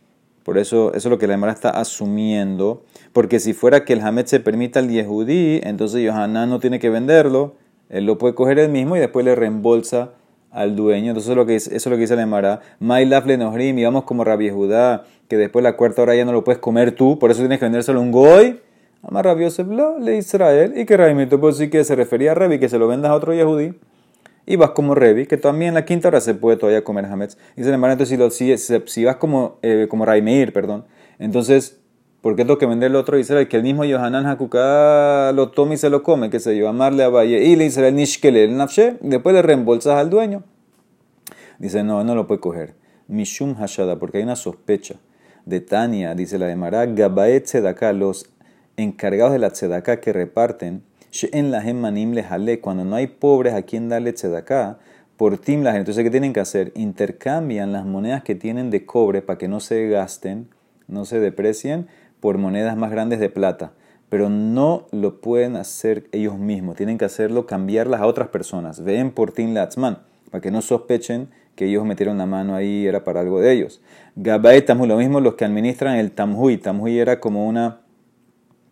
Por 0.42 0.58
eso, 0.58 0.94
eso 0.94 1.08
es 1.08 1.10
lo 1.10 1.18
que 1.18 1.26
la 1.26 1.34
Emara 1.34 1.52
está 1.52 1.70
asumiendo. 1.70 2.84
Porque 3.12 3.38
si 3.38 3.52
fuera 3.52 3.84
que 3.84 3.92
el 3.92 4.00
hametz 4.00 4.30
se 4.30 4.40
permita 4.40 4.80
al 4.80 4.88
Yehudí, 4.88 5.60
entonces 5.62 6.02
Yohanan 6.02 6.48
no 6.48 6.58
tiene 6.58 6.78
que 6.78 6.88
venderlo, 6.88 7.56
él 7.88 8.06
lo 8.06 8.18
puede 8.18 8.34
coger 8.34 8.58
él 8.58 8.70
mismo 8.70 8.96
y 8.96 9.00
después 9.00 9.24
le 9.24 9.34
reembolsa 9.34 10.12
al 10.50 10.76
dueño. 10.76 11.08
Entonces 11.08 11.34
lo 11.34 11.46
que 11.46 11.56
eso 11.56 11.70
es 11.70 11.86
lo 11.86 11.92
que 11.92 12.02
dice 12.02 12.16
la 12.16 12.22
Emara. 12.22 12.60
My 12.78 13.04
lafle 13.04 13.36
nohrim, 13.36 13.78
y 13.78 13.84
vamos 13.84 14.04
como 14.04 14.24
Rabbi 14.24 14.50
Judá, 14.50 15.04
que 15.28 15.36
después 15.36 15.62
la 15.62 15.76
cuarta 15.76 16.02
hora 16.02 16.14
ya 16.14 16.24
no 16.24 16.32
lo 16.32 16.44
puedes 16.44 16.60
comer 16.60 16.92
tú, 16.92 17.18
por 17.18 17.30
eso 17.30 17.40
tienes 17.40 17.58
que 17.58 17.64
vendérselo 17.64 18.00
a 18.00 18.02
un 18.02 18.10
goy. 18.10 18.60
Amar 19.02 19.24
Rabbi 19.24 19.44
Yosef, 19.44 19.66
lo, 19.66 19.98
le 19.98 20.16
Israel, 20.16 20.74
y 20.76 20.84
que 20.84 20.96
Rabbi 20.96 21.26
pues 21.36 21.56
sí 21.56 21.70
que 21.70 21.84
se 21.84 21.96
refería 21.96 22.32
a 22.32 22.34
Revi, 22.34 22.58
que 22.58 22.68
se 22.68 22.78
lo 22.78 22.86
vendas 22.86 23.10
a 23.10 23.14
otro 23.14 23.32
Yehudi. 23.32 23.72
Y 24.44 24.56
vas 24.56 24.70
como 24.70 24.94
Revi, 24.94 25.26
que 25.26 25.36
también 25.36 25.68
en 25.68 25.74
la 25.74 25.84
quinta 25.84 26.08
hora 26.08 26.20
se 26.20 26.34
puede 26.34 26.56
todavía 26.56 26.82
comer 26.84 27.06
Hametz. 27.06 27.38
Dice 27.56 27.70
el 27.70 27.74
entonces 27.76 28.08
si, 28.08 28.16
lo, 28.16 28.30
si, 28.30 28.56
si, 28.58 29.04
vas 29.04 29.16
como, 29.16 29.58
eh, 29.62 29.86
como 29.88 30.04
Meir, 30.04 30.52
perdón, 30.52 30.84
entonces 31.18 31.80
¿Por 32.20 32.36
qué 32.36 32.44
tengo 32.44 32.58
que 32.58 32.66
vender 32.66 32.90
el 32.90 32.96
otro 32.96 33.18
Israel? 33.18 33.48
Que 33.48 33.56
el 33.56 33.62
mismo 33.62 33.84
Yohanan 33.84 34.26
Hakuká 34.26 35.32
lo 35.32 35.52
tome 35.52 35.76
y 35.76 35.78
se 35.78 35.88
lo 35.88 36.02
come, 36.02 36.28
que 36.28 36.38
se 36.38 36.54
yo, 36.54 36.68
amarle 36.68 37.02
a 37.02 37.08
Valle 37.08 37.42
y 37.42 37.56
le 37.56 37.64
Israel 37.64 37.94
Nishkele 37.94 38.44
el 38.44 38.58
Nafshe, 38.58 38.98
después 39.00 39.34
le 39.34 39.40
reembolsas 39.40 39.94
al 39.94 40.10
dueño. 40.10 40.42
Dice, 41.58 41.82
no, 41.82 42.04
no 42.04 42.14
lo 42.14 42.26
puede 42.26 42.40
coger. 42.40 42.74
Mishum 43.08 43.54
Hashada, 43.54 43.98
porque 43.98 44.18
hay 44.18 44.24
una 44.24 44.36
sospecha. 44.36 44.96
De 45.46 45.60
Tania, 45.60 46.14
dice 46.14 46.38
la 46.38 46.46
de 46.46 46.56
Mará, 46.56 46.84
Gabaet 46.84 47.44
Tzedakah, 47.44 47.94
los 47.94 48.30
encargados 48.76 49.32
de 49.32 49.38
la 49.38 49.50
Tzedakah 49.50 50.00
que 50.00 50.12
reparten, 50.12 50.82
en 51.32 51.50
la 51.50 51.62
Manim 51.72 52.12
le 52.12 52.22
jale, 52.22 52.60
cuando 52.60 52.84
no 52.84 52.96
hay 52.96 53.06
pobres 53.06 53.54
a 53.54 53.62
quien 53.62 53.88
darle 53.88 54.12
Tzedakah, 54.12 54.78
por 55.16 55.38
Tim 55.38 55.62
la 55.62 55.74
Entonces, 55.74 56.04
¿qué 56.04 56.10
tienen 56.10 56.34
que 56.34 56.40
hacer? 56.40 56.72
Intercambian 56.74 57.72
las 57.72 57.86
monedas 57.86 58.22
que 58.22 58.34
tienen 58.34 58.70
de 58.70 58.84
cobre 58.84 59.22
para 59.22 59.38
que 59.38 59.48
no 59.48 59.60
se 59.60 59.88
gasten, 59.88 60.48
no 60.86 61.04
se 61.04 61.18
deprecien 61.20 61.88
por 62.20 62.38
monedas 62.38 62.76
más 62.76 62.90
grandes 62.90 63.20
de 63.20 63.30
plata, 63.30 63.72
pero 64.08 64.28
no 64.28 64.86
lo 64.92 65.20
pueden 65.20 65.56
hacer 65.56 66.08
ellos 66.12 66.38
mismos, 66.38 66.76
tienen 66.76 66.98
que 66.98 67.04
hacerlo, 67.04 67.46
cambiarlas 67.46 68.00
a 68.00 68.06
otras 68.06 68.28
personas. 68.28 68.82
Ven 68.82 69.10
por 69.10 69.32
Tin 69.32 69.54
Latzman, 69.54 69.98
para 70.30 70.40
que 70.40 70.50
no 70.50 70.62
sospechen 70.62 71.28
que 71.54 71.66
ellos 71.66 71.84
metieron 71.84 72.18
la 72.18 72.26
mano 72.26 72.54
ahí 72.54 72.86
era 72.86 73.04
para 73.04 73.20
algo 73.20 73.40
de 73.40 73.52
ellos. 73.52 73.80
Gabay 74.16 74.64
Tamhui, 74.64 74.88
lo 74.88 74.96
mismo 74.96 75.20
los 75.20 75.34
que 75.34 75.44
administran 75.44 75.96
el 75.96 76.12
Tamhui. 76.12 76.56
Tamhui 76.58 76.98
era 76.98 77.20
como 77.20 77.46
una 77.46 77.80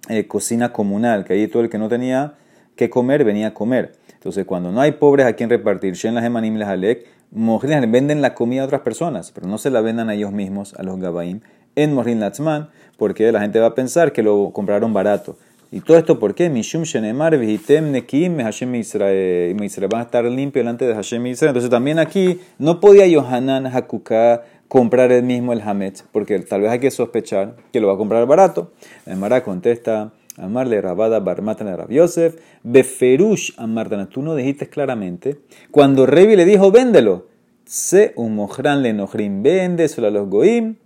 eh, 0.08 0.26
cocina 0.26 0.72
comunal, 0.72 1.24
que 1.24 1.34
ahí 1.34 1.48
todo 1.48 1.62
el 1.62 1.68
que 1.68 1.78
no 1.78 1.88
tenía 1.88 2.34
que 2.76 2.88
comer 2.88 3.24
venía 3.24 3.48
a 3.48 3.54
comer. 3.54 3.92
Entonces, 4.14 4.46
cuando 4.46 4.72
no 4.72 4.80
hay 4.80 4.92
pobres 4.92 5.26
a 5.26 5.34
quien 5.34 5.50
repartir, 5.50 5.94
Shen 5.94 6.14
las 6.14 6.24
Emanim 6.24 6.56
les 6.56 6.66
Alek, 6.66 7.06
venden 7.30 8.22
la 8.22 8.34
comida 8.34 8.62
a 8.62 8.64
otras 8.64 8.80
personas, 8.80 9.32
pero 9.32 9.46
no 9.46 9.58
se 9.58 9.70
la 9.70 9.80
vendan 9.80 10.08
a 10.08 10.14
ellos 10.14 10.32
mismos, 10.32 10.74
a 10.74 10.82
los 10.82 10.98
Gabaim, 10.98 11.40
en 11.76 11.94
Morin 11.94 12.20
Latzman, 12.20 12.70
porque 12.98 13.32
la 13.32 13.40
gente 13.40 13.60
va 13.60 13.68
a 13.68 13.74
pensar 13.74 14.12
que 14.12 14.22
lo 14.22 14.50
compraron 14.52 14.92
barato. 14.92 15.38
¿Y 15.70 15.80
todo 15.80 15.96
esto 15.98 16.18
por 16.18 16.34
qué? 16.34 16.50
Mishum 16.50 16.82
Shenemar, 16.82 17.38
Vihitem 17.38 17.92
Nekim, 17.92 18.38
Hashem 18.38 18.74
Israel. 18.74 19.54
Van 19.90 20.00
a 20.00 20.04
estar 20.04 20.24
limpios 20.24 20.64
delante 20.64 20.86
de 20.86 20.94
Hashem 20.94 21.26
Israel. 21.26 21.50
Entonces 21.50 21.70
también 21.70 21.98
aquí 21.98 22.40
no 22.58 22.80
podía 22.80 23.06
Yohanan 23.06 23.66
Hakuká 23.66 24.42
comprar 24.66 25.12
el 25.12 25.22
mismo 25.24 25.52
el 25.52 25.62
Hametz, 25.62 26.04
porque 26.12 26.38
tal 26.40 26.62
vez 26.62 26.70
hay 26.70 26.78
que 26.78 26.90
sospechar 26.90 27.56
que 27.72 27.80
lo 27.80 27.88
va 27.88 27.94
a 27.94 27.96
comprar 27.96 28.26
barato. 28.26 28.72
La 29.06 29.12
Emara 29.12 29.44
contesta, 29.44 30.12
Amarle 30.38 30.80
Rabada 30.80 31.20
Barmatana 31.20 31.76
Rab 31.76 31.90
Yosef, 31.90 32.36
Beferush 32.62 33.52
Amartana. 33.58 34.08
Tú 34.08 34.22
no 34.22 34.34
dijiste 34.34 34.68
claramente. 34.68 35.38
Cuando 35.70 36.06
Revi 36.06 36.36
le 36.36 36.44
dijo, 36.44 36.70
véndelo. 36.70 37.26
Se 37.64 38.14
un 38.16 38.34
mojran 38.34 38.82
le 38.82 38.94
vende 38.94 39.84
a 39.84 40.10
los 40.10 40.28
goim. 40.30 40.76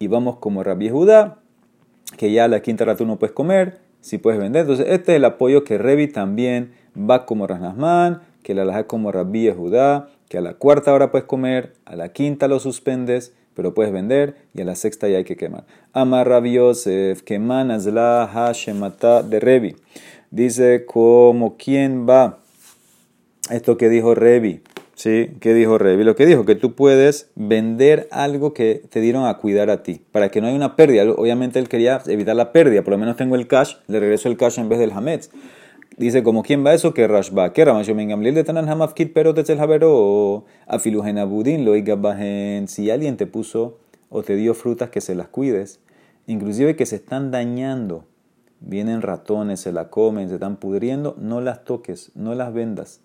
Y 0.00 0.08
vamos 0.08 0.38
como 0.38 0.64
Rabbi 0.64 0.88
Judá, 0.88 1.41
que 2.16 2.32
ya 2.32 2.48
la 2.48 2.60
quinta 2.60 2.84
hora 2.84 2.96
tú 2.96 3.06
no 3.06 3.18
puedes 3.18 3.34
comer, 3.34 3.78
si 4.00 4.18
puedes 4.18 4.40
vender. 4.40 4.62
Entonces, 4.62 4.86
este 4.88 5.12
es 5.12 5.16
el 5.16 5.24
apoyo 5.24 5.64
que 5.64 5.78
Revi 5.78 6.08
también 6.08 6.72
va 6.96 7.24
como 7.26 7.46
Rasnasman, 7.46 8.20
que 8.42 8.54
la 8.54 8.64
laja 8.64 8.84
como 8.84 9.12
Rabbi 9.12 9.50
Judá, 9.50 10.08
que 10.28 10.38
a 10.38 10.40
la 10.40 10.54
cuarta 10.54 10.92
hora 10.92 11.10
puedes 11.10 11.26
comer, 11.26 11.74
a 11.84 11.96
la 11.96 12.10
quinta 12.10 12.48
lo 12.48 12.58
suspendes, 12.58 13.32
pero 13.54 13.74
puedes 13.74 13.92
vender, 13.92 14.36
y 14.54 14.62
a 14.62 14.64
la 14.64 14.74
sexta 14.74 15.08
ya 15.08 15.18
hay 15.18 15.24
que 15.24 15.36
quemar. 15.36 15.64
Amar 15.92 16.28
Rabbi 16.28 16.54
Yosef, 16.54 17.22
keman 17.22 17.70
azla 17.70 18.28
hashemata 18.32 19.22
de 19.22 19.40
Revi. 19.40 19.76
Dice, 20.30 20.86
como 20.86 21.56
quién 21.56 22.08
va, 22.08 22.38
esto 23.50 23.76
que 23.76 23.88
dijo 23.88 24.14
Revi, 24.14 24.62
¿Sí? 25.02 25.32
¿Qué 25.40 25.52
dijo 25.52 25.78
Revi? 25.78 26.04
Lo 26.04 26.14
que 26.14 26.26
dijo, 26.26 26.44
que 26.44 26.54
tú 26.54 26.76
puedes 26.76 27.28
vender 27.34 28.06
algo 28.12 28.54
que 28.54 28.84
te 28.88 29.00
dieron 29.00 29.26
a 29.26 29.36
cuidar 29.38 29.68
a 29.68 29.82
ti, 29.82 30.00
para 30.12 30.28
que 30.28 30.40
no 30.40 30.46
haya 30.46 30.54
una 30.54 30.76
pérdida. 30.76 31.02
Obviamente 31.10 31.58
él 31.58 31.68
quería 31.68 32.00
evitar 32.06 32.36
la 32.36 32.52
pérdida, 32.52 32.82
por 32.82 32.92
lo 32.92 32.98
menos 32.98 33.16
tengo 33.16 33.34
el 33.34 33.48
cash, 33.48 33.74
le 33.88 33.98
regreso 33.98 34.28
el 34.28 34.36
cash 34.36 34.60
en 34.60 34.68
vez 34.68 34.78
del 34.78 34.92
Hametz. 34.92 35.30
Dice, 35.96 36.22
como 36.22 36.44
quién 36.44 36.64
va 36.64 36.72
eso? 36.72 36.94
Que 36.94 37.08
Rashba, 37.08 37.52
que 37.52 37.64
Ramasho 37.64 37.96
Mengamliel 37.96 38.36
de 38.36 38.44
Tanan 38.44 38.68
Hamafkit 38.68 39.12
pero 39.12 39.34
Javero 39.34 39.90
o 39.92 40.44
Afilujen 40.68 41.16
lo 41.16 41.96
Bajen. 41.96 42.68
Si 42.68 42.88
alguien 42.88 43.16
te 43.16 43.26
puso 43.26 43.78
o 44.08 44.22
te 44.22 44.36
dio 44.36 44.54
frutas, 44.54 44.90
que 44.90 45.00
se 45.00 45.16
las 45.16 45.26
cuides, 45.26 45.80
inclusive 46.28 46.76
que 46.76 46.86
se 46.86 46.94
están 46.94 47.32
dañando, 47.32 48.04
vienen 48.60 49.02
ratones, 49.02 49.58
se 49.58 49.72
la 49.72 49.90
comen, 49.90 50.28
se 50.28 50.34
están 50.34 50.58
pudriendo, 50.58 51.16
no 51.18 51.40
las 51.40 51.64
toques, 51.64 52.12
no 52.14 52.36
las 52.36 52.54
vendas. 52.54 53.00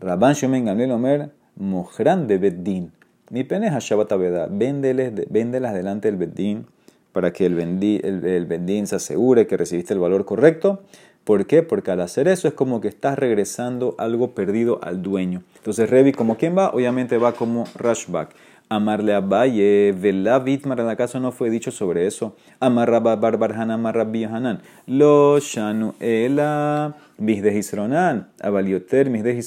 Rabban 0.00 0.32
Shomen 0.32 0.64
Gamliel 0.64 0.92
Omer, 0.92 1.41
Mojran 1.56 2.26
de 2.26 2.38
Beddin. 2.38 2.92
Mi 3.30 3.44
peneja 3.44 3.78
Shabbat 3.78 4.12
véndelas 4.50 5.74
delante 5.74 6.08
del 6.08 6.16
Beddin 6.16 6.66
para 7.12 7.32
que 7.32 7.46
el, 7.46 7.58
el, 7.60 8.86
se 8.86 8.96
asegure 8.96 9.46
que 9.46 9.56
recibiste 9.56 9.94
el 9.94 10.00
valor 10.00 10.24
correcto. 10.24 10.82
¿Por 11.24 11.46
qué? 11.46 11.62
Porque 11.62 11.90
al 11.92 12.00
hacer 12.00 12.26
eso 12.26 12.48
es 12.48 12.54
como 12.54 12.80
que 12.80 12.88
estás 12.88 13.18
regresando 13.18 13.94
algo 13.98 14.34
perdido 14.34 14.80
al 14.82 15.02
dueño. 15.02 15.42
Entonces, 15.56 15.88
Revi, 15.88 16.12
como 16.12 16.36
quién 16.36 16.56
va? 16.58 16.70
Obviamente 16.70 17.16
va 17.16 17.32
como 17.32 17.64
Rashback. 17.76 18.34
Amarle 18.68 19.14
a 19.14 19.20
Valle, 19.20 19.94
Vela 19.96 20.38
Vitmar, 20.38 20.80
acaso 20.80 21.20
no 21.20 21.30
fue 21.30 21.50
dicho 21.50 21.70
sobre 21.70 22.06
eso. 22.06 22.34
Amarra 22.58 23.00
Barbar 23.00 23.52
Hanan, 23.52 23.84
Hanan. 23.86 24.62
Lo 24.86 25.38
Shanu 25.38 25.94
Ela, 26.00 26.96
Bisde 27.18 27.56
Hisronan, 27.56 28.28
Abalioter, 28.40 29.10
Misde 29.10 29.38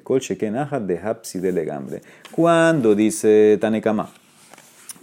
Hisronan, 0.00 0.36
Mohram 0.36 0.86
Bebeddin 0.86 0.86
de 0.88 0.94
de 0.94 0.98
Hapsi 0.98 1.38
de 1.40 1.52
Legambre. 1.52 2.02
Cuando 2.30 2.94
dice 2.94 3.58
Tanekama 3.60 4.10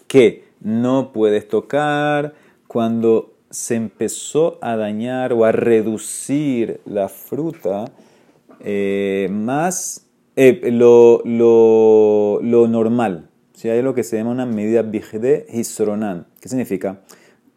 que 0.07 0.49
no 0.61 1.11
puedes 1.13 1.47
tocar, 1.47 2.33
cuando 2.67 3.35
se 3.49 3.75
empezó 3.75 4.57
a 4.61 4.75
dañar 4.75 5.33
o 5.33 5.45
a 5.45 5.51
reducir 5.51 6.81
la 6.85 7.09
fruta, 7.09 7.85
eh, 8.59 9.27
más 9.31 10.07
eh, 10.35 10.69
lo, 10.71 11.21
lo, 11.25 12.39
lo, 12.41 12.67
normal. 12.67 13.29
Si 13.53 13.69
hay 13.69 13.81
lo 13.81 13.93
que 13.93 14.03
se 14.03 14.17
llama 14.17 14.31
una 14.31 14.45
medida 14.45 14.81
Bigde 14.81 15.45
Hisronan. 15.51 16.27
¿Qué 16.41 16.49
significa? 16.49 17.01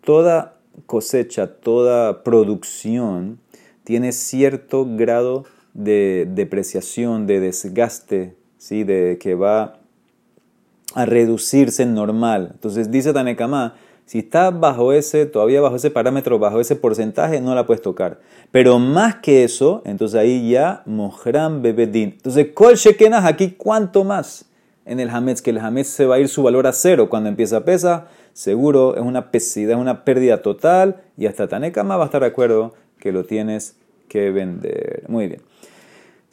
Toda 0.03 0.59
cosecha, 0.87 1.47
toda 1.47 2.25
producción 2.25 3.39
tiene 3.85 4.13
cierto 4.13 4.87
grado 4.89 5.45
de 5.75 6.27
depreciación, 6.29 7.27
de 7.27 7.41
desgaste, 7.41 8.37
¿sí? 8.59 8.85
de 8.85 9.19
que 9.21 9.35
va 9.35 9.79
a 10.95 11.07
reducirse 11.07 11.87
normal. 11.87 12.51
Entonces 12.53 12.91
dice 12.91 13.13
Tanekama, 13.13 13.75
si 14.05 14.19
está 14.19 14.51
bajo 14.51 14.93
ese, 14.93 15.27
todavía 15.27 15.61
bajo 15.61 15.77
ese 15.77 15.91
parámetro, 15.91 16.39
bajo 16.39 16.61
ese 16.61 16.77
porcentaje, 16.77 17.41
no 17.41 17.55
la 17.55 17.67
puedes 17.67 17.81
tocar. 17.81 18.21
Pero 18.51 18.79
más 18.79 19.17
que 19.17 19.45
eso, 19.45 19.83
entonces 19.85 20.21
ahí 20.21 20.51
ya 20.51 20.83
Mohram 20.87 21.63
Bebedin. 21.63 22.11
Entonces, 22.11 22.49
Kol 22.53 22.75
Shekenah 22.75 23.27
aquí, 23.27 23.53
¿cuánto 23.53 24.05
más? 24.05 24.47
En 24.85 25.01
el 25.01 25.09
Hametz, 25.09 25.41
que 25.41 25.51
el 25.51 25.59
Hametz 25.59 25.89
se 25.89 26.07
va 26.07 26.17
a 26.17 26.19
ir 26.19 26.29
su 26.29 26.43
valor 26.43 26.67
a 26.67 26.73
cero 26.73 27.09
cuando 27.09 27.29
empieza 27.29 27.59
a 27.59 27.65
pesar, 27.65 28.09
seguro 28.33 28.97
es 28.97 29.03
una 29.03 29.31
pesida, 29.31 29.73
es 29.73 29.79
una 29.79 30.05
pérdida 30.05 30.43
total 30.43 31.03
y 31.17 31.27
hasta 31.27 31.47
Tanekama 31.47 31.97
va 31.97 32.05
a 32.05 32.07
estar 32.07 32.23
de 32.23 32.29
acuerdo 32.29 32.75
que 32.99 33.13
lo 33.13 33.25
tienes 33.25 33.77
que 34.09 34.31
vender. 34.31 35.05
Muy 35.09 35.29
bien. 35.29 35.41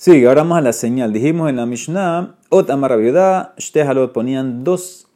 Sí, 0.01 0.24
ahora 0.24 0.44
vamos 0.44 0.60
a 0.60 0.62
la 0.62 0.72
señal. 0.72 1.12
Dijimos 1.12 1.50
en 1.50 1.58
la 1.58 1.65
Mishnah, 1.65 2.36
Ot 2.48 2.70
Amar 2.70 2.98
Shte 3.58 3.82
Halot 3.82 4.13
ponían 4.13 4.63
dos 4.63 5.10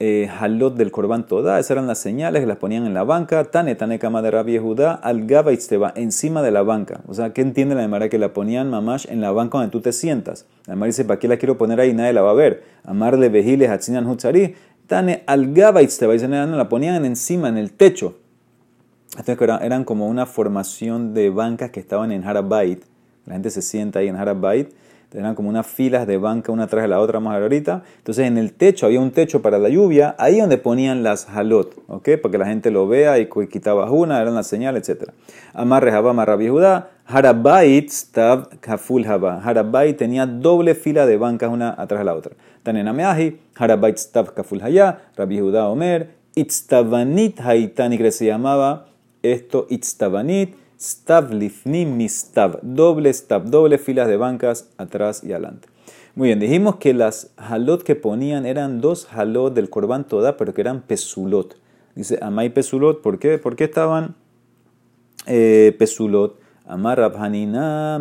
eh, 0.00 0.28
halot 0.40 0.74
del 0.74 0.90
Corban 0.90 1.28
Toda, 1.28 1.60
esas 1.60 1.70
eran 1.70 1.86
las 1.86 1.98
señales 1.98 2.40
que 2.40 2.46
las 2.48 2.56
ponían 2.56 2.86
en 2.86 2.92
la 2.92 3.04
banca. 3.04 3.44
Tane 3.44 3.76
Tane 3.76 4.00
Kama 4.00 4.22
de 4.22 4.32
Rabbi 4.32 4.58
Judá, 4.58 4.94
al 4.94 5.28
Gaba 5.28 5.52
encima 5.94 6.42
de 6.42 6.50
la 6.50 6.64
banca. 6.64 7.02
O 7.06 7.14
sea, 7.14 7.32
¿qué 7.32 7.40
entiende 7.40 7.76
la 7.76 7.84
Emara? 7.84 8.08
Que 8.08 8.18
la 8.18 8.32
ponían 8.32 8.68
mamash 8.68 9.06
en 9.08 9.20
la 9.20 9.30
banca 9.30 9.58
donde 9.58 9.70
tú 9.70 9.80
te 9.80 9.92
sientas. 9.92 10.44
La 10.66 10.72
Emara 10.72 10.88
dice, 10.88 11.04
¿para 11.04 11.20
qué 11.20 11.28
la 11.28 11.36
quiero 11.36 11.56
poner 11.56 11.78
ahí? 11.78 11.94
Nadie 11.94 12.12
la 12.12 12.22
va 12.22 12.32
a 12.32 12.34
ver. 12.34 12.64
Amarle 12.82 13.28
Bejiles 13.28 13.70
Hatzinan 13.70 14.08
Hutzari, 14.08 14.56
Tane 14.88 15.22
al 15.28 15.54
Gaba 15.54 15.82
la 15.82 16.68
ponían 16.68 17.04
encima, 17.04 17.48
en 17.48 17.58
el 17.58 17.70
techo. 17.74 18.16
Entonces 19.16 19.38
eran 19.62 19.84
como 19.84 20.08
una 20.08 20.26
formación 20.26 21.14
de 21.14 21.30
bancas 21.30 21.70
que 21.70 21.78
estaban 21.78 22.10
en 22.10 22.24
Harabait 22.24 22.82
la 23.26 23.34
gente 23.34 23.50
se 23.50 23.62
sienta 23.62 23.98
ahí 23.98 24.08
en 24.08 24.16
Harabait. 24.16 24.72
Tenían 25.08 25.36
como 25.36 25.48
unas 25.48 25.66
filas 25.66 26.06
de 26.06 26.18
banca 26.18 26.50
una 26.50 26.66
tras 26.66 26.82
de 26.82 26.88
la 26.88 27.00
otra, 27.00 27.20
más 27.20 27.40
ahorita. 27.40 27.84
Entonces 27.98 28.26
en 28.26 28.38
el 28.38 28.52
techo 28.52 28.86
había 28.86 29.00
un 29.00 29.12
techo 29.12 29.40
para 29.40 29.58
la 29.58 29.68
lluvia, 29.68 30.16
ahí 30.18 30.40
donde 30.40 30.58
ponían 30.58 31.02
las 31.02 31.28
halot, 31.28 31.74
¿ok? 31.86 32.08
Para 32.20 32.32
que 32.32 32.38
la 32.38 32.46
gente 32.46 32.70
lo 32.70 32.88
vea 32.88 33.18
y 33.18 33.28
quitabas 33.48 33.88
una, 33.90 34.20
eran 34.20 34.34
las 34.34 34.48
señales, 34.48 34.88
etc. 34.88 35.10
Amarre 35.54 35.92
Jabá, 35.92 36.12
Marrabi 36.12 36.48
Judá. 36.48 36.90
Harabait 37.06 37.88
stab 37.88 38.58
kaful 38.58 39.06
Haba. 39.06 39.40
Harabait 39.42 39.96
tenía 39.96 40.26
doble 40.26 40.74
fila 40.74 41.06
de 41.06 41.16
bancas 41.16 41.50
una 41.50 41.70
atrás 41.78 42.00
de 42.00 42.04
la 42.04 42.14
otra. 42.14 42.34
Tanena 42.64 42.92
Meaji, 42.92 43.38
Harabait 43.54 43.96
stab 43.96 44.34
kaful 44.34 44.60
Haya, 44.60 44.98
Rabbi 45.16 45.38
Judá 45.38 45.68
Omer, 45.68 46.10
Itztavanit 46.34 47.40
Haitani, 47.40 47.96
que 47.96 48.10
se 48.10 48.26
llamaba 48.26 48.86
esto 49.22 49.66
itztabanit, 49.70 50.54
stav 50.78 51.32
lifnim 51.32 51.96
mistav, 51.96 52.58
doble 52.62 53.12
stav, 53.12 53.50
doble 53.50 53.78
filas 53.78 54.08
de 54.08 54.16
bancas 54.16 54.70
atrás 54.78 55.22
y 55.24 55.32
adelante. 55.32 55.68
Muy 56.14 56.28
bien, 56.28 56.40
dijimos 56.40 56.76
que 56.76 56.94
las 56.94 57.30
halot 57.36 57.82
que 57.82 57.94
ponían 57.94 58.46
eran 58.46 58.80
dos 58.80 59.06
halot 59.12 59.52
del 59.52 59.68
korban 59.68 60.06
toda, 60.08 60.36
pero 60.36 60.54
que 60.54 60.62
eran 60.62 60.80
pesulot. 60.80 61.58
Dice 61.94 62.18
amay 62.22 62.50
pesulot, 62.50 63.02
¿por 63.02 63.18
qué? 63.18 63.38
¿Por 63.38 63.54
qué 63.54 63.64
estaban 63.64 64.14
eh, 65.26 65.74
pesulot? 65.78 66.40
Amar 66.66 66.98
Rabhanina 66.98 68.00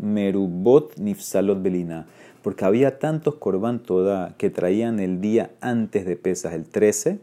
merubot 0.00 0.96
nifsalot 0.96 1.62
belina. 1.62 2.06
Porque 2.42 2.64
había 2.64 2.98
tantos 2.98 3.34
korban 3.34 3.80
toda 3.80 4.34
que 4.38 4.50
traían 4.50 5.00
el 5.00 5.20
día 5.20 5.50
antes 5.60 6.06
de 6.06 6.16
pesas, 6.16 6.54
el 6.54 6.64
13, 6.64 7.18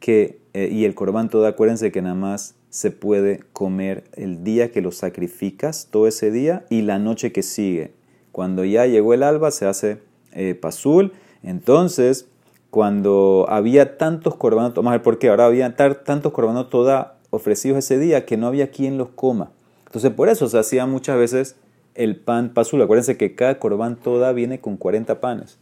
que, 0.00 0.40
eh, 0.54 0.68
y 0.72 0.86
el 0.86 0.94
korban 0.94 1.28
toda, 1.28 1.50
acuérdense 1.50 1.92
que 1.92 2.02
nada 2.02 2.14
más 2.14 2.56
se 2.74 2.90
puede 2.90 3.44
comer 3.52 4.02
el 4.14 4.42
día 4.42 4.72
que 4.72 4.80
lo 4.82 4.90
sacrificas, 4.90 5.86
todo 5.92 6.08
ese 6.08 6.32
día, 6.32 6.64
y 6.70 6.82
la 6.82 6.98
noche 6.98 7.30
que 7.30 7.44
sigue. 7.44 7.92
Cuando 8.32 8.64
ya 8.64 8.84
llegó 8.84 9.14
el 9.14 9.22
alba 9.22 9.52
se 9.52 9.66
hace 9.66 9.98
eh, 10.32 10.56
pasul. 10.56 11.12
Entonces, 11.44 12.26
cuando 12.70 13.46
había 13.48 13.96
tantos 13.96 14.34
korbanos, 14.34 14.74
vamos 14.74 14.90
a 14.90 14.96
ver 14.96 15.02
por 15.02 15.20
qué, 15.20 15.28
ahora 15.28 15.46
había 15.46 15.76
tantos 15.76 16.32
korbanos 16.32 16.68
toda 16.68 17.18
ofrecidos 17.30 17.78
ese 17.78 17.96
día 17.96 18.26
que 18.26 18.36
no 18.36 18.48
había 18.48 18.72
quien 18.72 18.98
los 18.98 19.10
coma. 19.10 19.52
Entonces 19.86 20.10
por 20.10 20.28
eso 20.28 20.48
se 20.48 20.58
hacía 20.58 20.84
muchas 20.84 21.16
veces 21.16 21.54
el 21.94 22.16
pan 22.16 22.54
pasul. 22.54 22.82
Acuérdense 22.82 23.16
que 23.16 23.36
cada 23.36 23.60
corbán 23.60 23.94
toda 23.94 24.32
viene 24.32 24.58
con 24.60 24.76
40 24.76 25.20
panes. 25.20 25.60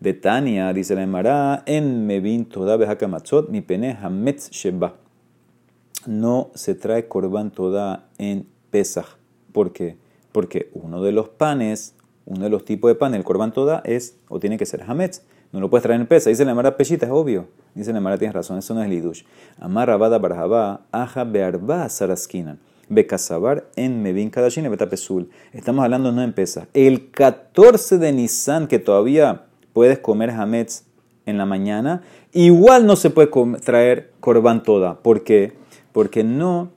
De 0.00 0.12
Tania, 0.12 0.72
dice 0.72 0.96
la 0.96 1.04
Emara, 1.04 1.62
en 1.66 2.08
Mevin 2.08 2.46
toda 2.46 2.76
matzot, 3.06 3.48
mi 3.48 3.60
pene 3.60 3.96
hametz 4.02 4.50
sheba. 4.50 4.96
No 6.06 6.50
se 6.54 6.74
trae 6.74 7.08
corbán 7.08 7.50
toda 7.50 8.08
en 8.18 8.46
Pesach. 8.70 9.16
¿Por 9.52 9.72
qué? 9.72 9.96
Porque 10.32 10.70
uno 10.72 11.02
de 11.02 11.12
los 11.12 11.28
panes, 11.28 11.94
uno 12.24 12.44
de 12.44 12.50
los 12.50 12.64
tipos 12.64 12.90
de 12.90 12.94
pan, 12.94 13.14
el 13.14 13.24
corbán 13.24 13.52
toda 13.52 13.82
es, 13.84 14.16
o 14.28 14.38
tiene 14.38 14.58
que 14.58 14.66
ser 14.66 14.84
hametz. 14.86 15.22
No 15.52 15.60
lo 15.60 15.70
puedes 15.70 15.82
traer 15.82 16.00
en 16.00 16.06
Pesach. 16.06 16.30
Dice 16.30 16.44
la 16.44 16.52
Emara 16.52 16.76
pechita, 16.76 17.06
es 17.06 17.12
obvio. 17.12 17.48
Dice 17.74 17.92
la 17.92 17.98
Emara, 17.98 18.18
tienes 18.18 18.34
razón, 18.34 18.58
eso 18.58 18.74
no 18.74 18.82
es 18.82 18.88
lidush. 18.88 19.22
Amar 19.58 19.88
rabada 19.88 20.18
barjaba, 20.18 20.82
aja 20.92 21.24
bearba 21.24 21.88
saraskinan. 21.88 22.58
Bekasabar 22.90 23.68
en 23.76 24.02
Mevin 24.02 24.30
Kadashin 24.30 24.66
y 24.66 24.68
Betapesul. 24.68 25.30
Estamos 25.52 25.84
hablando 25.84 26.12
no 26.12 26.22
en 26.22 26.32
Pesa. 26.32 26.68
El 26.74 27.10
14 27.10 27.98
de 27.98 28.12
Nisan, 28.12 28.66
que 28.66 28.78
todavía 28.78 29.46
puedes 29.72 29.98
comer 29.98 30.30
Hametz 30.30 30.84
en 31.26 31.38
la 31.38 31.46
mañana, 31.46 32.02
igual 32.32 32.86
no 32.86 32.96
se 32.96 33.10
puede 33.10 33.30
traer 33.60 34.12
Korban 34.20 34.62
toda. 34.62 35.00
¿Por 35.00 35.24
qué? 35.24 35.52
Porque 35.98 36.22
no 36.22 36.70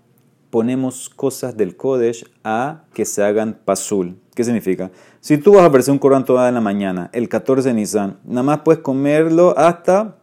ponemos 0.50 1.08
cosas 1.08 1.56
del 1.56 1.78
Kodesh 1.78 2.26
a 2.44 2.86
que 2.92 3.06
se 3.06 3.22
hagan 3.24 3.56
Pasul. 3.64 4.18
¿Qué 4.34 4.44
significa? 4.44 4.90
Si 5.20 5.38
tú 5.38 5.54
vas 5.54 5.62
a 5.62 5.68
ofrecer 5.68 5.92
un 5.92 6.00
Korban 6.00 6.26
toda 6.26 6.52
la 6.52 6.60
mañana, 6.60 7.12
el 7.14 7.30
14 7.30 7.70
de 7.70 7.76
Nisan, 7.76 8.18
nada 8.24 8.42
más 8.42 8.62
puedes 8.62 8.82
comerlo 8.82 9.54
hasta 9.56 10.16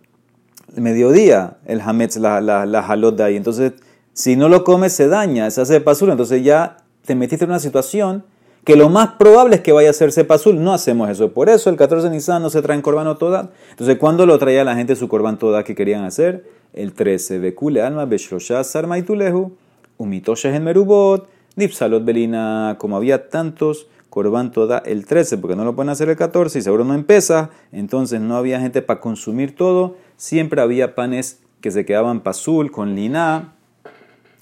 el 0.75 0.83
mediodía, 0.83 1.59
el 1.65 1.81
Hametz, 1.81 2.17
la, 2.17 2.41
la, 2.41 2.67
la 2.67 2.81
halot 2.81 3.15
de 3.15 3.23
ahí. 3.23 3.37
Entonces 3.37 3.75
si 4.15 4.35
no 4.35 4.49
lo 4.49 4.65
comes, 4.65 4.95
se 4.95 5.07
daña, 5.07 5.49
se 5.53 5.61
hace 5.61 5.81
pasul. 5.81 6.11
Entonces 6.11 6.43
ya 6.43 6.79
te 7.05 7.15
metiste 7.15 7.45
en 7.45 7.53
una 7.53 7.61
situación 7.61 8.25
que 8.69 8.77
lo 8.77 8.91
más 8.91 9.13
probable 9.13 9.57
es 9.57 9.63
que 9.63 9.73
vaya 9.73 9.89
a 9.89 9.93
hacerse 9.93 10.27
pasul. 10.27 10.63
No 10.63 10.75
hacemos 10.75 11.09
eso. 11.09 11.33
Por 11.33 11.49
eso 11.49 11.71
el 11.71 11.77
14 11.77 12.11
de 12.11 12.15
Nisan 12.15 12.43
no 12.43 12.51
se 12.51 12.61
traen 12.61 12.83
corbano 12.83 13.17
toda. 13.17 13.49
Entonces, 13.71 13.97
¿cuándo 13.97 14.27
lo 14.27 14.39
traía 14.39 14.63
la 14.63 14.75
gente 14.75 14.95
su 14.95 15.09
corban 15.09 15.39
toda 15.39 15.65
que 15.65 15.75
querían 15.75 16.05
hacer? 16.05 16.45
El 16.75 16.93
13. 16.93 17.39
Bekule 17.39 17.81
alma 17.81 18.05
beshrosha 18.05 18.63
sarma 18.65 18.99
y 18.99 19.03
tulehu. 19.05 19.53
Umitoshes 19.97 20.55
en 20.55 20.65
merubot. 20.65 21.31
Dipsalot 21.57 22.05
belina. 22.05 22.77
Como 22.79 22.99
había 22.99 23.31
tantos 23.31 23.87
corban 24.11 24.53
toda 24.53 24.83
el 24.85 25.07
13, 25.07 25.39
porque 25.39 25.57
no 25.57 25.65
lo 25.65 25.75
pueden 25.75 25.89
hacer 25.89 26.11
el 26.11 26.17
14 26.17 26.59
y 26.59 26.61
seguro 26.61 26.85
no 26.85 26.93
empieza. 26.93 27.49
Entonces 27.73 28.21
no 28.21 28.37
había 28.37 28.61
gente 28.61 28.83
para 28.83 29.01
consumir 29.01 29.57
todo. 29.57 29.97
Siempre 30.19 30.61
había 30.61 30.95
panes 30.95 31.41
que 31.63 31.71
se 31.71 31.87
quedaban 31.87 32.21
pasul 32.21 32.71
con 32.71 32.95
lina 32.95 33.55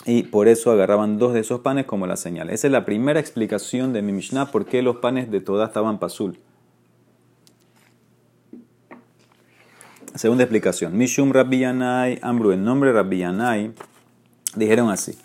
y 0.06 0.22
por 0.22 0.46
eso 0.46 0.70
agarraban 0.70 1.18
dos 1.18 1.34
de 1.34 1.40
esos 1.40 1.60
panes 1.60 1.84
como 1.84 2.06
la 2.06 2.16
señal. 2.16 2.48
Esa 2.50 2.68
es 2.68 2.72
la 2.72 2.84
primera 2.84 3.18
explicación 3.18 3.92
de 3.92 4.02
mi 4.02 4.12
Mishnah 4.12 4.52
por 4.52 4.64
qué 4.64 4.80
los 4.80 4.98
panes 4.98 5.30
de 5.32 5.40
toda 5.40 5.66
estaban 5.66 5.98
pasul. 5.98 6.38
Segunda 10.14 10.44
explicación. 10.44 10.96
Mishum 10.96 11.32
Rabbi 11.32 11.58
Yanai, 11.58 12.20
Ambru, 12.22 12.52
el 12.52 12.64
nombre 12.64 12.92
Rabbi 12.92 13.18
Yanai, 13.18 13.72
dijeron 14.54 14.90
así. 14.90 15.18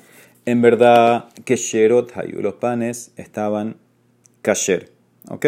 En 0.46 0.62
verdad, 0.62 1.30
que 1.46 1.56
Sherot 1.56 2.12
Hayu, 2.17 2.41
los 2.41 2.56
panes 2.56 3.12
estaban 3.15 3.78
kasher. 4.41 4.91
¿Ok? 5.30 5.46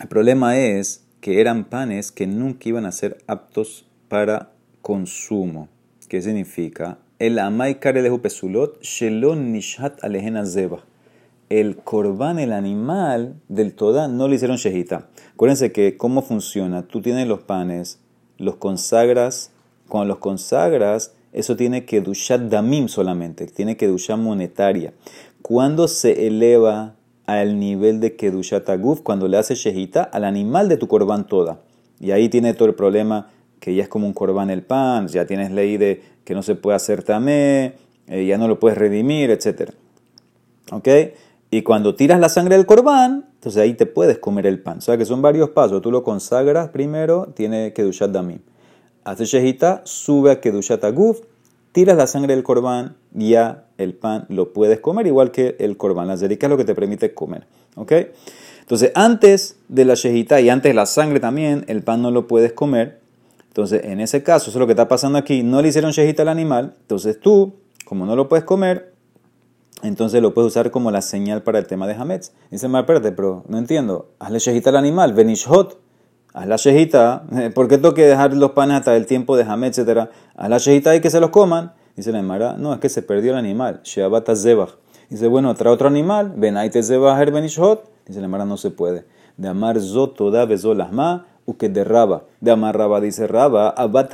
El 0.00 0.08
problema 0.08 0.56
es 0.56 1.04
que 1.20 1.40
eran 1.40 1.64
panes 1.64 2.12
que 2.12 2.28
nunca 2.28 2.68
iban 2.68 2.86
a 2.86 2.92
ser 2.92 3.18
aptos 3.26 3.86
para 4.08 4.52
consumo. 4.80 5.68
¿Qué 6.08 6.22
significa? 6.22 6.98
El 7.18 7.38
amay 7.40 7.74
de 7.82 8.18
pesulot 8.18 8.80
shelon 8.80 9.52
nishat 9.52 10.04
alejena 10.04 10.46
zeba. 10.46 10.84
El 11.48 11.76
corbán, 11.76 12.38
el 12.38 12.52
animal 12.52 13.34
del 13.48 13.74
toda, 13.74 14.06
no 14.06 14.28
le 14.28 14.36
hicieron 14.36 14.56
shehita. 14.56 15.08
Acuérdense 15.34 15.72
que 15.72 15.96
cómo 15.96 16.22
funciona. 16.22 16.82
Tú 16.82 17.02
tienes 17.02 17.26
los 17.26 17.40
panes, 17.40 17.98
los 18.38 18.56
consagras. 18.56 19.50
Cuando 19.88 20.06
los 20.14 20.18
consagras, 20.18 21.12
eso 21.32 21.56
tiene 21.56 21.84
que 21.84 22.00
dushar 22.00 22.48
damim 22.48 22.86
solamente. 22.86 23.46
Tiene 23.46 23.76
que 23.76 23.88
dushar 23.88 24.18
monetaria. 24.18 24.92
Cuando 25.42 25.88
se 25.88 26.28
eleva 26.28 26.94
al 27.26 27.58
nivel 27.58 27.98
de 27.98 28.14
kedushat 28.14 28.68
aguf, 28.70 29.00
cuando 29.00 29.26
le 29.26 29.38
hace 29.38 29.56
shehita 29.56 30.04
al 30.04 30.24
animal 30.24 30.68
de 30.68 30.76
tu 30.76 30.86
corbán 30.86 31.26
toda. 31.26 31.60
Y 31.98 32.12
ahí 32.12 32.28
tiene 32.28 32.54
todo 32.54 32.68
el 32.68 32.74
problema 32.74 33.30
que 33.66 33.74
ya 33.74 33.82
es 33.82 33.88
como 33.88 34.06
un 34.06 34.12
corbán 34.12 34.48
el 34.50 34.62
pan, 34.62 35.08
ya 35.08 35.26
tienes 35.26 35.50
ley 35.50 35.76
de 35.76 36.00
que 36.22 36.34
no 36.34 36.44
se 36.44 36.54
puede 36.54 36.76
hacer 36.76 37.02
tamé, 37.02 37.72
eh, 38.06 38.24
ya 38.24 38.38
no 38.38 38.46
lo 38.46 38.60
puedes 38.60 38.78
redimir, 38.78 39.28
etc. 39.32 39.72
¿Ok? 40.70 40.86
Y 41.50 41.62
cuando 41.62 41.96
tiras 41.96 42.20
la 42.20 42.28
sangre 42.28 42.56
del 42.56 42.64
corbán, 42.64 43.24
entonces 43.34 43.60
ahí 43.60 43.74
te 43.74 43.84
puedes 43.84 44.18
comer 44.18 44.46
el 44.46 44.60
pan. 44.60 44.78
O 44.78 44.80
sea 44.80 44.96
que 44.96 45.04
son 45.04 45.20
varios 45.20 45.50
pasos. 45.50 45.82
Tú 45.82 45.90
lo 45.90 46.04
consagras 46.04 46.68
primero, 46.68 47.32
tiene 47.34 47.72
Kedushat 47.72 48.12
Damim. 48.12 48.38
Haces 49.02 49.30
shehita, 49.30 49.80
sube 49.82 50.30
a 50.30 50.40
Kedushat 50.40 50.84
Aguf, 50.84 51.22
tiras 51.72 51.96
la 51.96 52.06
sangre 52.06 52.36
del 52.36 52.44
corbán, 52.44 52.94
ya 53.14 53.64
el 53.78 53.94
pan 53.94 54.26
lo 54.28 54.52
puedes 54.52 54.78
comer, 54.78 55.08
igual 55.08 55.32
que 55.32 55.56
el 55.58 55.76
corbán. 55.76 56.06
La 56.06 56.16
zerika 56.16 56.46
es 56.46 56.50
lo 56.50 56.56
que 56.56 56.64
te 56.64 56.76
permite 56.76 57.14
comer. 57.14 57.48
¿Ok? 57.74 57.92
Entonces, 58.60 58.92
antes 58.94 59.56
de 59.66 59.84
la 59.84 59.94
shehita 59.94 60.40
y 60.40 60.50
antes 60.50 60.70
de 60.70 60.74
la 60.74 60.86
sangre 60.86 61.18
también, 61.18 61.64
el 61.66 61.82
pan 61.82 62.00
no 62.00 62.12
lo 62.12 62.28
puedes 62.28 62.52
comer. 62.52 63.00
Entonces, 63.56 63.84
en 63.84 64.00
ese 64.00 64.22
caso, 64.22 64.50
eso 64.50 64.58
es 64.58 64.60
lo 64.60 64.66
que 64.66 64.74
está 64.74 64.86
pasando 64.86 65.16
aquí, 65.16 65.42
no 65.42 65.62
le 65.62 65.68
hicieron 65.68 65.90
shejita 65.90 66.20
al 66.20 66.28
animal, 66.28 66.74
entonces 66.82 67.18
tú, 67.18 67.54
como 67.86 68.04
no 68.04 68.14
lo 68.14 68.28
puedes 68.28 68.44
comer, 68.44 68.92
entonces 69.82 70.20
lo 70.20 70.34
puedes 70.34 70.48
usar 70.48 70.70
como 70.70 70.90
la 70.90 71.00
señal 71.00 71.42
para 71.42 71.58
el 71.58 71.66
tema 71.66 71.86
de 71.86 71.94
Hametz. 71.94 72.32
Dice, 72.50 72.68
mal, 72.68 72.82
espérate, 72.82 73.12
pero 73.12 73.44
no 73.48 73.56
entiendo, 73.56 74.10
hazle 74.18 74.40
shejita 74.40 74.68
al 74.68 74.76
animal, 74.76 75.14
benishot, 75.14 75.80
haz 76.34 76.46
la 76.46 76.56
shejita, 76.56 77.24
¿por 77.54 77.66
qué 77.66 77.78
tengo 77.78 77.92
dejar 77.92 78.34
los 78.34 78.50
panes 78.50 78.76
hasta 78.76 78.94
el 78.94 79.06
tiempo 79.06 79.38
de 79.38 79.44
Hametz, 79.44 79.78
etcétera? 79.78 80.10
Haz 80.34 80.50
la 80.50 80.58
shejita 80.58 80.94
y 80.94 81.00
que 81.00 81.08
se 81.08 81.18
los 81.18 81.30
coman. 81.30 81.72
Dice 81.96 82.12
la 82.12 82.18
Emara, 82.18 82.58
no, 82.58 82.74
es 82.74 82.80
que 82.80 82.90
se 82.90 83.00
perdió 83.00 83.32
el 83.32 83.38
animal, 83.38 83.80
sheabata 83.84 84.36
zebach. 84.36 84.72
Dice, 85.08 85.28
bueno, 85.28 85.54
trae 85.54 85.72
otro 85.72 85.88
animal, 85.88 86.34
benaite 86.36 86.82
zebach 86.82 87.18
her 87.18 87.32
benishot. 87.32 87.88
Dice 88.06 88.20
la 88.20 88.26
Emara, 88.26 88.44
no 88.44 88.58
se 88.58 88.70
puede. 88.70 89.06
De 89.38 89.48
amar 89.48 89.80
zoto 89.80 90.30
da 90.30 90.44
que 91.54 91.68
de 91.68 91.84
Raba. 91.84 92.24
De 92.40 92.50
Amar 92.50 92.76
Raba 92.76 93.00
dice 93.00 93.26
Raba, 93.26 93.68
abat. 93.70 94.12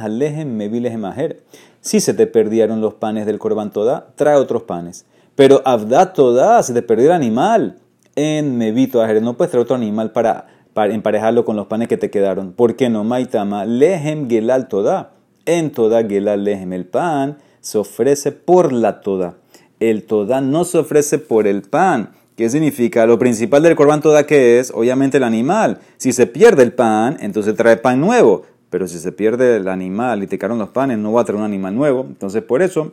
Si 1.81 2.01
se 2.01 2.14
te 2.14 2.27
perdieron 2.27 2.81
los 2.81 2.95
panes 2.95 3.27
del 3.27 3.38
Corban 3.38 3.71
Toda, 3.71 4.09
trae 4.14 4.37
otros 4.37 4.62
panes. 4.62 5.07
Pero 5.35 5.62
Abdat 5.64 6.14
Toda, 6.14 6.62
se 6.62 6.75
te 6.75 6.83
perdió 6.83 7.07
el 7.07 7.12
animal 7.12 7.79
en 8.14 8.59
Mevito 8.59 9.01
Aher. 9.03 9.23
No 9.23 9.37
puedes 9.37 9.51
traer 9.51 9.64
otro 9.64 9.77
animal 9.77 10.12
para, 10.12 10.47
para 10.75 10.95
emparejarlo 10.95 11.45
con 11.45 11.57
los 11.57 11.66
panes 11.66 11.88
que 11.88 11.97
te 11.97 12.11
quedaron. 12.11 12.53
¿Por 12.53 12.77
qué 12.77 12.90
no? 12.90 13.03
Maitama, 13.03 13.64
lehem 13.64 14.29
gelal 14.29 14.68
Toda. 14.68 15.12
En 15.47 15.73
Toda 15.73 16.05
gelal 16.05 16.45
lehem. 16.45 16.73
El 16.73 16.85
pan 16.85 17.38
se 17.61 17.79
ofrece 17.79 18.33
por 18.33 18.73
la 18.73 19.01
Toda. 19.01 19.37
El 19.81 20.05
Toda 20.05 20.40
no 20.40 20.64
se 20.64 20.79
ofrece 20.79 21.18
por 21.18 21.47
el 21.47 21.62
pan. 21.62 22.11
¿Qué 22.37 22.49
significa? 22.49 23.07
Lo 23.07 23.18
principal 23.18 23.62
del 23.62 23.77
corbán 23.77 24.01
toda 24.01 24.27
que 24.27 24.59
es, 24.59 24.71
obviamente, 24.75 25.18
el 25.18 25.25
animal. 25.25 25.81
Si 25.99 26.12
se 26.12 26.27
pierde 26.27 26.62
el 26.62 26.73
pan, 26.73 27.18
entonces 27.21 27.55
trae 27.55 27.77
pan 27.77 28.01
nuevo. 28.01 28.45
Pero 28.71 28.88
si 28.88 28.99
se 28.99 29.12
pierde 29.12 29.57
el 29.57 29.68
animal 29.68 30.23
y 30.23 30.27
te 30.27 30.38
quedaron 30.38 30.59
los 30.59 30.71
panes, 30.71 30.97
no 30.97 31.12
va 31.12 31.21
a 31.21 31.25
traer 31.25 31.38
un 31.38 31.45
animal 31.45 31.75
nuevo. 31.75 32.07
Entonces, 32.09 32.42
por 32.42 32.62
eso, 32.62 32.92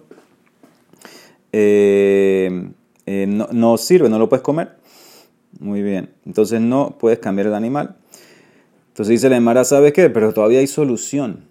eh, 1.53 2.69
eh, 3.05 3.27
no, 3.27 3.77
sirve, 3.77 4.09
no 4.09 4.19
lo 4.19 4.27
puedes 4.27 4.43
comer. 4.43 4.75
Muy 5.59 5.81
bien. 5.81 6.09
Entonces, 6.25 6.59
no 6.59 6.97
puedes 6.99 7.19
cambiar 7.19 7.47
el 7.47 7.53
animal. 7.53 7.95
Entonces 8.89 9.11
dice 9.13 9.29
la 9.29 9.37
Emara, 9.37 9.63
¿sabes 9.63 9.93
qué? 9.93 10.09
Pero 10.09 10.33
todavía 10.33 10.59
hay 10.59 10.67
solución. 10.67 11.48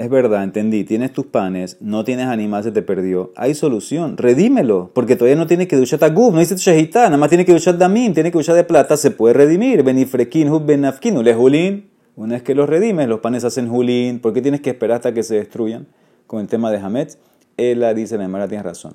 Es 0.00 0.08
verdad, 0.08 0.44
entendí, 0.44 0.84
tienes 0.84 1.12
tus 1.12 1.26
panes, 1.26 1.76
no 1.82 2.04
tienes 2.04 2.24
animal, 2.24 2.64
se 2.64 2.72
te 2.72 2.80
perdió. 2.80 3.34
Hay 3.36 3.52
solución, 3.52 4.16
redímelo, 4.16 4.92
porque 4.94 5.14
todavía 5.14 5.36
no 5.36 5.46
tiene 5.46 5.68
que 5.68 5.76
duchar 5.76 5.98
taguf, 5.98 6.32
no 6.32 6.40
dice 6.40 6.56
shahita, 6.56 7.04
nada 7.04 7.18
más 7.18 7.28
tiene 7.28 7.44
que 7.44 7.52
duchar 7.52 7.76
damim, 7.76 8.14
tiene 8.14 8.32
que 8.32 8.38
duchar 8.38 8.56
de 8.56 8.64
plata, 8.64 8.96
se 8.96 9.10
puede 9.10 9.34
redimir. 9.34 9.82
Benifrekin, 9.82 10.48
hub 10.48 10.64
benafkin, 10.64 11.22
le 11.22 11.34
julín. 11.34 11.90
Una 12.16 12.32
vez 12.32 12.42
que 12.42 12.54
los 12.54 12.66
redimes, 12.66 13.08
los 13.08 13.20
panes 13.20 13.44
hacen 13.44 13.68
julín. 13.68 14.20
¿Por 14.20 14.32
qué 14.32 14.40
tienes 14.40 14.62
que 14.62 14.70
esperar 14.70 14.96
hasta 14.96 15.12
que 15.12 15.22
se 15.22 15.34
destruyan? 15.34 15.86
Con 16.26 16.40
el 16.40 16.46
tema 16.46 16.70
de 16.70 16.78
Hametz, 16.78 17.18
ella 17.58 17.92
dice, 17.92 18.16
la 18.16 18.24
hermana 18.24 18.48
tiene 18.48 18.62
razón. 18.62 18.94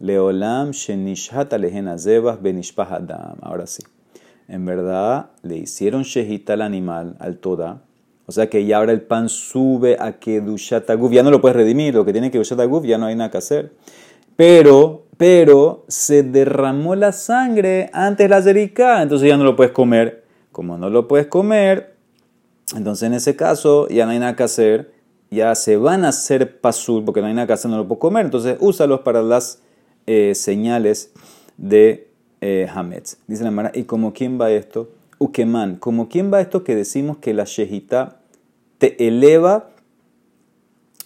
Leolam 0.00 0.72
shenishhat 0.72 1.50
alehen 1.54 1.98
zebas 1.98 2.42
benishpahadam. 2.42 3.38
Ahora 3.40 3.66
sí. 3.66 3.82
En 4.48 4.66
verdad, 4.66 5.30
le 5.42 5.56
hicieron 5.56 6.02
shehita 6.02 6.52
al 6.52 6.60
animal, 6.60 7.16
al 7.20 7.38
toda, 7.38 7.84
o 8.26 8.32
sea 8.32 8.48
que 8.48 8.64
ya 8.64 8.78
ahora 8.78 8.92
el 8.92 9.02
pan 9.02 9.28
sube 9.28 9.96
a 9.98 10.18
que 10.18 10.40
Dushataguf, 10.40 11.12
ya 11.12 11.22
no 11.22 11.30
lo 11.30 11.40
puedes 11.40 11.56
redimir, 11.56 11.94
lo 11.94 12.04
que 12.04 12.12
tiene 12.12 12.30
que 12.30 12.38
Dushataguf 12.38 12.84
ya 12.84 12.98
no 12.98 13.06
hay 13.06 13.16
nada 13.16 13.30
que 13.30 13.38
hacer. 13.38 13.72
Pero, 14.36 15.04
pero 15.16 15.84
se 15.88 16.22
derramó 16.22 16.94
la 16.94 17.12
sangre 17.12 17.90
antes 17.92 18.30
la 18.30 18.40
zerika, 18.42 19.02
entonces 19.02 19.28
ya 19.28 19.36
no 19.36 19.44
lo 19.44 19.56
puedes 19.56 19.72
comer. 19.72 20.24
Como 20.52 20.78
no 20.78 20.90
lo 20.90 21.08
puedes 21.08 21.26
comer, 21.26 21.94
entonces 22.76 23.06
en 23.06 23.14
ese 23.14 23.36
caso 23.36 23.88
ya 23.88 24.04
no 24.04 24.12
hay 24.12 24.18
nada 24.18 24.36
que 24.36 24.42
hacer, 24.42 24.92
ya 25.30 25.54
se 25.54 25.76
van 25.76 26.04
a 26.04 26.08
hacer 26.08 26.60
pasul 26.60 27.04
porque 27.04 27.20
no 27.20 27.26
hay 27.26 27.34
nada 27.34 27.46
que 27.46 27.54
hacer, 27.54 27.70
no 27.70 27.78
lo 27.78 27.88
puedo 27.88 27.98
comer, 27.98 28.26
entonces 28.26 28.56
úsalos 28.60 29.00
para 29.00 29.22
las 29.22 29.60
eh, 30.06 30.34
señales 30.34 31.12
de 31.56 32.08
eh, 32.40 32.68
Hametz. 32.72 33.16
Dice 33.26 33.44
la 33.44 33.50
Mara, 33.50 33.72
¿y 33.74 33.84
como 33.84 34.12
quién 34.12 34.38
va 34.40 34.50
esto? 34.50 34.90
Ukeman, 35.22 35.76
como 35.76 36.08
quién 36.08 36.32
va 36.32 36.40
esto 36.40 36.64
que 36.64 36.74
decimos 36.74 37.18
que 37.18 37.32
la 37.32 37.44
shejita 37.44 38.20
te 38.78 39.06
eleva 39.06 39.70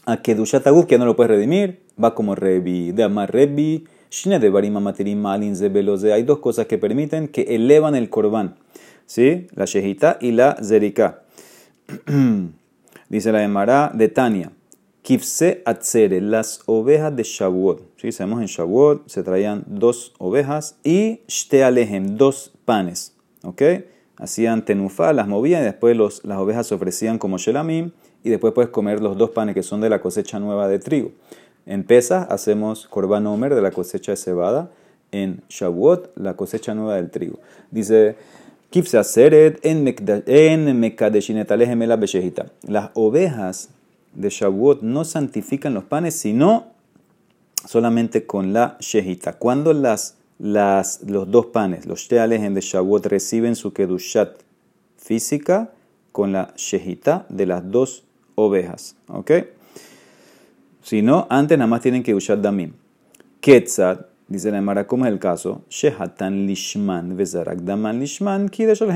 a 0.07 0.23
que 0.23 0.35
Dushataguf, 0.35 0.87
que 0.87 0.99
no 0.99 1.05
lo 1.05 1.17
puedes 1.17 1.31
redimir, 1.31 1.83
va 2.03 2.15
como 2.15 2.35
Rebi, 2.35 2.93
de 2.93 3.03
Amar 3.03 3.33
Rebi, 3.33 3.85
Shine 4.11 4.39
de 4.39 4.49
Barima 4.51 4.81
Materim 4.81 5.21
Malin 5.21 5.57
Zebeloze. 5.57 6.13
Hay 6.13 6.23
dos 6.23 6.39
cosas 6.39 6.67
que 6.67 6.79
permiten 6.79 7.29
que 7.29 7.43
elevan 7.55 7.95
el 7.95 8.09
corbán, 8.09 8.57
¿sí? 9.05 9.49
La 9.55 9.65
shejita 9.67 10.19
y 10.21 10.33
la 10.33 10.57
zerika. 10.63 11.25
Dice 13.09 13.33
la 13.33 13.43
Emara 13.43 13.91
de 13.95 14.09
Tania. 14.09 14.53
Kifse 15.03 15.63
atzere, 15.65 16.21
las 16.21 16.63
ovejas 16.67 17.15
de 17.15 17.23
Shavuot. 17.23 18.01
¿Sí? 18.01 18.11
Sabemos 18.11 18.41
en 18.41 18.47
Shavuot 18.47 19.09
se 19.09 19.23
traían 19.23 19.65
dos 19.67 20.15
ovejas 20.19 20.79
y 20.83 21.21
shte 21.29 21.63
alejem, 21.63 22.17
dos 22.17 22.53
panes. 22.65 23.15
¿Ok? 23.45 23.63
Hacían 24.19 24.65
tenufa, 24.65 25.13
las 25.13 25.29
movían 25.29 25.63
y 25.63 25.65
después 25.65 25.97
las 25.97 26.39
ovejas 26.39 26.67
se 26.67 26.75
ofrecían 26.75 27.19
como 27.19 27.39
shelamim 27.39 27.91
y 28.25 28.31
después 28.31 28.53
puedes 28.53 28.71
comer 28.71 29.01
los 29.01 29.17
dos 29.17 29.31
panes 29.31 29.55
que 29.55 29.63
son 29.63 29.81
de 29.81 29.91
la 29.91 30.01
cosecha 30.01 30.39
nueva 30.39 30.69
de 30.69 30.79
trigo. 30.79 31.13
En 31.67 31.85
Pesach 31.85 32.31
hacemos 32.31 32.87
korban 32.87 33.27
omer 33.27 33.55
de 33.55 33.63
la 33.63 33.71
cosecha 33.71 34.13
de 34.13 34.17
cebada, 34.17 34.71
en 35.13 35.43
Shavuot 35.49 36.17
la 36.17 36.35
cosecha 36.35 36.75
nueva 36.75 36.97
del 36.97 37.11
trigo. 37.11 37.39
Dice, 37.71 38.17
en 38.73 39.85
Las 42.69 42.91
ovejas 42.95 43.69
de 44.15 44.29
Shavuot 44.29 44.83
no 44.83 45.05
santifican 45.05 45.75
los 45.75 45.85
panes, 45.85 46.15
sino 46.15 46.67
solamente 47.65 48.27
con 48.27 48.53
la 48.53 48.77
shehita. 48.81 49.35
Cuando 49.35 49.73
las 49.73 50.16
las, 50.39 51.03
los 51.07 51.31
dos 51.31 51.47
panes, 51.47 51.87
los 51.87 52.11
en 52.11 52.55
de 52.55 52.61
Shavuot, 52.61 53.07
reciben 53.07 53.57
su 53.57 53.73
kedushat 53.73 54.43
física 54.97 55.71
con 56.13 56.33
la 56.33 56.53
shehita 56.57 57.27
de 57.29 57.47
las 57.47 57.71
dos 57.71 58.05
ovejas. 58.35 58.97
¿Ok? 59.09 59.31
Si 60.83 61.03
no, 61.03 61.27
antes 61.31 61.59
nada 61.59 61.69
más 61.69 61.81
tienen 61.81 62.05
usar 62.15 62.41
damim. 62.41 62.73
Ketzat, 63.41 64.07
dice 64.29 64.51
la 64.51 64.59
Emara, 64.59 64.87
¿cómo 64.87 65.05
es 65.07 65.13
el 65.13 65.19
caso? 65.19 65.63
Shehatan 65.69 66.47
lishman, 66.47 67.17
vezarak 67.17 67.59
daman 67.61 67.99
lishman, 68.01 68.51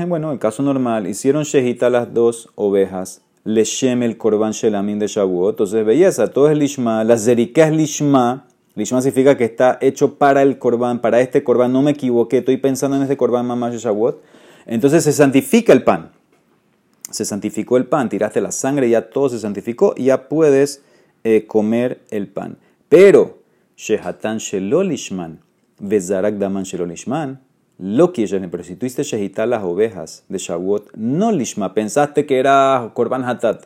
Bueno, 0.07 0.31
el 0.31 0.39
caso 0.39 0.63
normal, 0.63 1.07
hicieron 1.07 1.43
shehita 1.43 1.89
las 1.89 2.13
dos 2.13 2.49
ovejas, 2.55 3.21
leshem 3.43 4.03
el 4.03 4.17
korban 4.17 4.51
shelamim 4.51 4.99
de 4.99 5.07
Shavuot, 5.07 5.51
entonces 5.51 5.85
belleza, 5.85 6.27
todo 6.27 6.49
es 6.49 6.57
lishma, 6.57 7.03
la 7.03 7.17
zerika 7.17 7.67
es 7.67 7.73
lishma, 7.73 8.47
Lishma 8.75 9.01
significa 9.01 9.37
que 9.37 9.43
está 9.43 9.77
hecho 9.81 10.15
para 10.15 10.41
el 10.41 10.57
corbán, 10.57 10.99
para 11.01 11.19
este 11.19 11.43
corbán. 11.43 11.73
No 11.73 11.81
me 11.81 11.91
equivoqué, 11.91 12.37
estoy 12.37 12.57
pensando 12.57 12.95
en 12.95 13.03
este 13.03 13.17
corbán 13.17 13.45
mamá 13.45 13.69
Shavuot. 13.71 14.21
Entonces 14.65 15.03
se 15.03 15.11
santifica 15.11 15.73
el 15.73 15.83
pan. 15.83 16.11
Se 17.09 17.25
santificó 17.25 17.75
el 17.75 17.85
pan, 17.85 18.07
tiraste 18.07 18.39
la 18.39 18.51
sangre, 18.51 18.89
ya 18.89 19.09
todo 19.09 19.27
se 19.27 19.39
santificó 19.39 19.93
y 19.97 20.05
ya 20.05 20.29
puedes 20.29 20.81
eh, 21.25 21.45
comer 21.45 21.99
el 22.09 22.27
pan. 22.27 22.57
Pero, 22.87 23.39
Shehatan 23.75 24.37
Shelolishman, 24.37 25.41
Bezarak 25.79 26.35
Daman 26.35 26.63
Shelolishman, 26.63 27.41
lo 27.81 28.13
que 28.13 28.27
pero 28.51 28.63
si 28.63 28.75
tuviste 28.75 29.03
shehitar 29.03 29.47
las 29.47 29.63
ovejas 29.63 30.23
de 30.29 30.37
Shavuot, 30.37 30.91
no 30.95 31.31
lishma, 31.31 31.73
pensaste 31.73 32.27
que 32.27 32.37
era 32.37 32.91
korban 32.93 33.25
hatat 33.25 33.65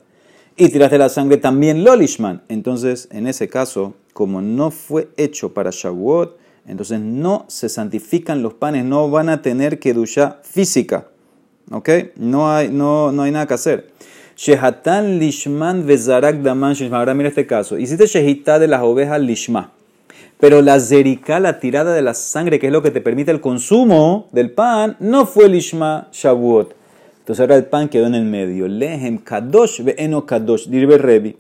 y 0.55 0.69
tiraste 0.69 0.97
la 0.97 1.09
sangre 1.09 1.37
también 1.37 1.83
lolishman. 1.83 2.41
Entonces, 2.47 3.09
en 3.11 3.27
ese 3.27 3.49
caso, 3.49 3.93
como 4.15 4.41
no 4.41 4.71
fue 4.71 5.09
hecho 5.17 5.53
para 5.53 5.71
Shavuot, 5.73 6.37
entonces 6.65 7.01
no 7.01 7.43
se 7.49 7.67
santifican 7.67 8.41
los 8.41 8.53
panes, 8.53 8.85
no 8.85 9.09
van 9.09 9.27
a 9.27 9.41
tener 9.41 9.77
que 9.77 9.93
ducha 9.93 10.39
física. 10.41 11.07
¿Ok? 11.69 11.89
No 12.15 12.49
hay, 12.49 12.69
no, 12.69 13.11
no 13.11 13.23
hay 13.23 13.31
nada 13.33 13.45
que 13.45 13.55
hacer. 13.55 13.89
Shehatan 14.37 15.19
lishman 15.19 15.85
vezarak 15.85 16.41
daman 16.41 16.77
Ahora 16.93 17.13
mira 17.13 17.27
este 17.27 17.45
caso. 17.45 17.77
Hiciste 17.77 18.07
shehita 18.07 18.57
de 18.57 18.69
las 18.69 18.83
ovejas 18.83 19.19
lishma. 19.19 19.73
Pero 20.39 20.61
la 20.61 20.79
zerika, 20.79 21.41
la 21.41 21.59
tirada 21.59 21.93
de 21.93 22.01
la 22.01 22.13
sangre, 22.13 22.57
que 22.57 22.67
es 22.67 22.71
lo 22.71 22.81
que 22.81 22.91
te 22.91 23.01
permite 23.01 23.31
el 23.31 23.41
consumo 23.41 24.29
del 24.31 24.49
pan, 24.49 24.95
no 25.01 25.25
fue 25.25 25.49
lishma 25.49 26.07
shavuot. 26.13 26.73
Entonces 27.19 27.41
ahora 27.41 27.57
el 27.57 27.65
pan 27.65 27.89
quedó 27.89 28.07
en 28.07 28.15
el 28.15 28.23
medio. 28.23 28.69
Lehem 28.69 29.17
kadosh 29.17 29.83
ve'eno 29.83 30.25
kadosh. 30.25 30.69
Dirbe 30.69 30.97
rebi. 30.97 31.35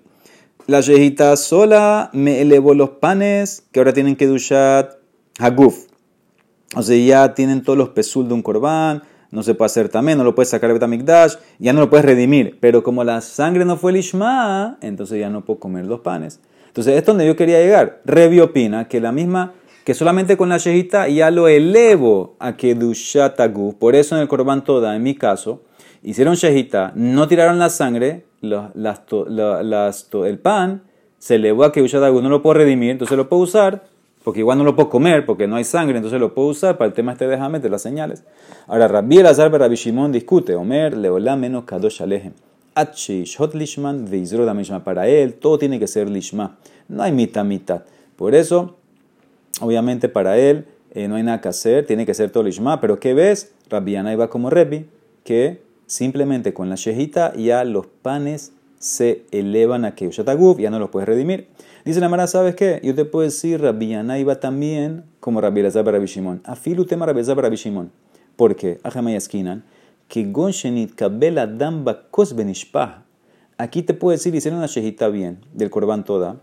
La 0.67 0.81
yejita 0.81 1.35
sola 1.35 2.09
me 2.11 2.41
elevó 2.41 2.73
los 2.73 2.89
panes 2.89 3.63
que 3.71 3.79
ahora 3.79 3.93
tienen 3.93 4.15
que 4.15 4.25
duchar 4.25 4.97
haguf. 5.37 5.85
O 6.75 6.81
sea, 6.81 6.97
ya 6.97 7.35
tienen 7.35 7.61
todos 7.61 7.77
los 7.77 7.89
pesul 7.89 8.27
de 8.27 8.33
un 8.33 8.41
corbán, 8.41 9.03
no 9.29 9.43
se 9.43 9.53
puede 9.53 9.67
hacer 9.67 9.89
también, 9.89 10.17
no 10.17 10.23
lo 10.23 10.33
puedes 10.33 10.49
sacar 10.49 10.69
de 10.69 10.73
Betamikdash, 10.73 11.35
ya 11.59 11.71
no 11.71 11.81
lo 11.81 11.91
puedes 11.91 12.03
redimir. 12.03 12.57
Pero 12.61 12.81
como 12.81 13.03
la 13.03 13.21
sangre 13.21 13.63
no 13.63 13.77
fue 13.77 13.91
el 13.91 13.97
Ishma, 13.97 14.79
entonces 14.81 15.19
ya 15.19 15.29
no 15.29 15.45
puedo 15.45 15.59
comer 15.59 15.85
los 15.85 15.99
panes. 15.99 16.39
Entonces, 16.65 16.97
es 16.97 17.05
donde 17.05 17.27
yo 17.27 17.35
quería 17.35 17.59
llegar. 17.59 18.01
Revi 18.03 18.39
opina 18.39 18.87
que 18.87 18.99
la 18.99 19.11
misma, 19.11 19.53
que 19.83 19.93
solamente 19.93 20.35
con 20.35 20.49
la 20.49 20.57
yejita 20.57 21.07
ya 21.09 21.29
lo 21.29 21.47
elevo 21.47 22.37
a 22.39 22.57
que 22.57 22.73
dushat 22.73 23.39
haguf. 23.39 23.75
Por 23.75 23.95
eso 23.95 24.15
en 24.15 24.23
el 24.23 24.27
corbán 24.27 24.63
toda, 24.63 24.95
en 24.95 25.03
mi 25.03 25.13
caso, 25.13 25.61
hicieron 26.05 26.35
shehita, 26.35 26.93
no 26.95 27.27
tiraron 27.27 27.59
la 27.59 27.69
sangre, 27.69 28.25
el 28.41 30.39
pan 30.39 30.83
se 31.17 31.35
elevó 31.35 31.63
a 31.63 31.71
que 31.71 31.81
no 31.81 32.29
lo 32.29 32.41
puedo 32.41 32.53
redimir, 32.53 32.91
entonces 32.91 33.17
lo 33.17 33.27
puedo 33.27 33.41
usar, 33.41 33.83
porque 34.23 34.41
igual 34.41 34.59
no 34.59 34.63
lo 34.63 34.75
puedo 34.75 34.89
comer, 34.89 35.25
porque 35.25 35.47
no 35.47 35.55
hay 35.55 35.63
sangre, 35.63 35.97
entonces 35.97 36.19
lo 36.19 36.33
puedo 36.33 36.49
usar 36.49 36.77
para 36.77 36.87
el 36.87 36.93
tema 36.93 37.13
este 37.13 37.27
de 37.27 37.37
de 37.37 37.69
las 37.69 37.81
señales. 37.81 38.23
Ahora, 38.67 38.87
Rabbi 38.87 39.17
Elazar 39.17 39.51
Rabbi 39.51 39.75
Shimon 39.75 40.11
discute, 40.11 40.55
Omer, 40.55 40.95
Leolá 40.95 41.35
menos 41.35 41.65
Kadosh 41.65 42.01
Alejem. 42.01 42.33
Shot 42.75 43.55
Lishman, 43.55 44.05
Damishma. 44.05 44.83
Para 44.83 45.07
él, 45.07 45.35
todo 45.35 45.57
tiene 45.57 45.79
que 45.79 45.87
ser 45.87 46.09
Lishma. 46.09 46.57
No 46.87 47.03
hay 47.03 47.11
mitad, 47.13 47.45
mitad. 47.45 47.83
Por 48.15 48.35
eso, 48.35 48.75
obviamente, 49.61 50.09
para 50.09 50.37
él 50.37 50.65
eh, 50.91 51.07
no 51.07 51.15
hay 51.15 51.23
nada 51.23 51.39
que 51.39 51.47
hacer, 51.47 51.85
tiene 51.85 52.05
que 52.05 52.13
ser 52.13 52.31
todo 52.31 52.43
Lishma. 52.43 52.81
Pero 52.81 52.99
¿qué 52.99 53.13
ves? 53.13 53.53
Rabbi 53.69 53.95
iba 53.95 54.27
como 54.27 54.49
Rebbi, 54.49 54.87
que 55.23 55.64
simplemente 55.87 56.53
con 56.53 56.69
la 56.69 56.75
shejita 56.75 57.33
ya 57.35 57.63
los 57.63 57.87
panes 57.87 58.51
se 58.79 59.25
elevan 59.31 59.85
a 59.85 59.95
que 59.95 60.09
ya 60.09 60.69
no 60.69 60.79
los 60.79 60.89
puedes 60.89 61.07
redimir. 61.07 61.47
Dice 61.85 61.99
la 61.99 62.09
Mara, 62.09 62.27
¿sabes 62.27 62.55
qué? 62.55 62.79
Yo 62.83 62.95
te 62.95 63.05
puedo 63.05 63.23
decir, 63.23 63.61
Rabbi 63.61 63.95
iba 64.19 64.39
también 64.39 65.03
como 65.19 65.41
Rabbi 65.41 65.61
Elazar 65.61 65.85
Rabbi 65.85 66.05
Shimon. 66.05 66.41
Afilu 66.43 66.85
tema 66.85 67.05
Rabbi 67.05 67.19
Elazar 67.19 67.37
Rabbi 67.37 67.55
Shimon. 67.55 67.91
¿Por 68.35 68.55
qué? 68.55 68.79
Ajamayasquinan. 68.83 69.63
Que 70.07 70.23
gonshenit 70.23 70.93
kabela 70.95 71.47
damba 71.47 72.09
kos 72.11 72.35
benishpah. 72.35 73.03
Aquí 73.57 73.81
te 73.81 73.93
puedo 73.93 74.11
decir, 74.11 74.35
hicieron 74.35 74.59
una 74.59 74.67
shejita 74.67 75.07
bien, 75.07 75.39
del 75.53 75.69
corbán 75.69 76.03
toda. 76.03 76.37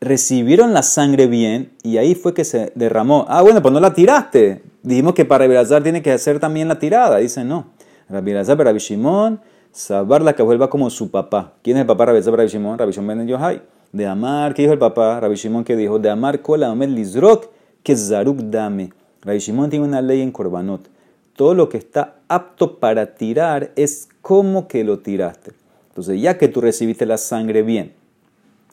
Recibieron 0.00 0.72
la 0.72 0.82
sangre 0.82 1.26
bien 1.26 1.72
y 1.82 1.98
ahí 1.98 2.14
fue 2.14 2.34
que 2.34 2.44
se 2.44 2.72
derramó. 2.74 3.26
Ah, 3.28 3.42
bueno, 3.42 3.62
pues 3.62 3.72
no 3.72 3.80
la 3.80 3.94
tiraste. 3.94 4.62
Dijimos 4.82 5.14
que 5.14 5.24
para 5.24 5.46
Rabbi 5.46 5.82
tiene 5.82 6.02
que 6.02 6.12
hacer 6.12 6.40
también 6.40 6.68
la 6.68 6.78
tirada. 6.78 7.18
Dice, 7.18 7.44
no. 7.44 7.66
Rabbi 8.10 8.32
Elazar, 8.32 8.58
Rabbi 8.58 8.78
Shimon, 8.78 9.40
Sabar 9.72 10.22
la 10.22 10.34
que 10.34 10.42
vuelva 10.42 10.68
como 10.68 10.90
su 10.90 11.10
papá. 11.10 11.54
¿Quién 11.62 11.76
es 11.76 11.82
el 11.82 11.86
papá 11.86 12.06
Rabbi 12.06 12.18
Elazar, 12.18 12.34
Rabbi 12.36 12.48
Shimon? 12.48 12.78
Rabbi 12.78 12.92
Shimon 12.92 13.26
ben. 13.26 13.62
De 13.92 14.06
Amar, 14.06 14.54
¿qué 14.54 14.62
dijo 14.62 14.72
el 14.72 14.78
papá? 14.78 15.20
Rabbi 15.20 15.36
Shimon 15.36 15.64
que 15.64 15.76
dijo, 15.76 15.98
de 15.98 16.10
Amar 16.10 16.42
kola 16.42 16.70
omed 16.70 16.88
lizrok 16.88 17.50
que 17.82 17.96
zaruk 17.96 18.38
dame. 18.38 18.92
Rabbi 19.22 19.38
Shimon 19.38 19.70
tiene 19.70 19.84
una 19.84 20.02
ley 20.02 20.20
en 20.22 20.32
Korbanot. 20.32 20.88
Todo 21.34 21.54
lo 21.54 21.68
que 21.68 21.78
está 21.78 22.16
apto 22.28 22.78
para 22.78 23.14
tirar 23.14 23.72
es 23.76 24.08
como 24.22 24.68
que 24.68 24.84
lo 24.84 24.98
tiraste. 24.98 25.52
Entonces, 25.88 26.20
ya 26.20 26.38
que 26.38 26.48
tú 26.48 26.60
recibiste 26.60 27.06
la 27.06 27.18
sangre 27.18 27.62
bien, 27.62 27.92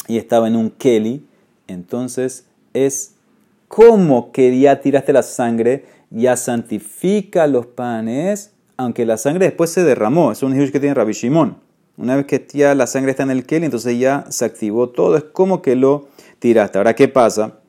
y 0.08 0.17
estaba 0.17 0.47
en 0.47 0.56
un 0.56 0.69
keli, 0.69 1.26
entonces 1.67 2.45
es 2.73 3.15
como 3.67 4.32
que 4.32 4.58
ya 4.60 4.80
tiraste 4.80 5.13
la 5.13 5.23
sangre, 5.23 5.86
ya 6.10 6.38
santifica 6.38 7.47
los 7.47 7.65
panes, 7.65 8.54
aunque 8.78 9.06
la 9.06 9.18
sangre 9.18 9.46
después 9.46 9.72
se 9.72 9.84
derramó. 9.84 10.32
Es 10.32 10.44
un 10.44 10.56
hidush 10.56 10.72
que 10.72 10.80
tiene 10.80 10.94
Rabbi 10.94 11.13
Shimon. 11.13 11.58
Una 11.98 12.16
vez 12.16 12.28
que 12.28 12.48
ya 12.54 12.76
la 12.76 12.86
sangre 12.86 13.12
está 13.12 13.24
en 13.24 13.32
el 13.32 13.46
keli, 13.46 13.66
entonces 13.66 13.98
ya 14.00 14.26
se 14.30 14.46
activó 14.46 14.90
todo. 14.90 15.18
Es 15.18 15.24
como 15.24 15.62
que 15.63 15.76
lo 15.76 16.08
tiraste. 16.40 16.78
Ahora, 16.78 16.96
¿qué 16.96 17.08
pasa? 17.08 17.60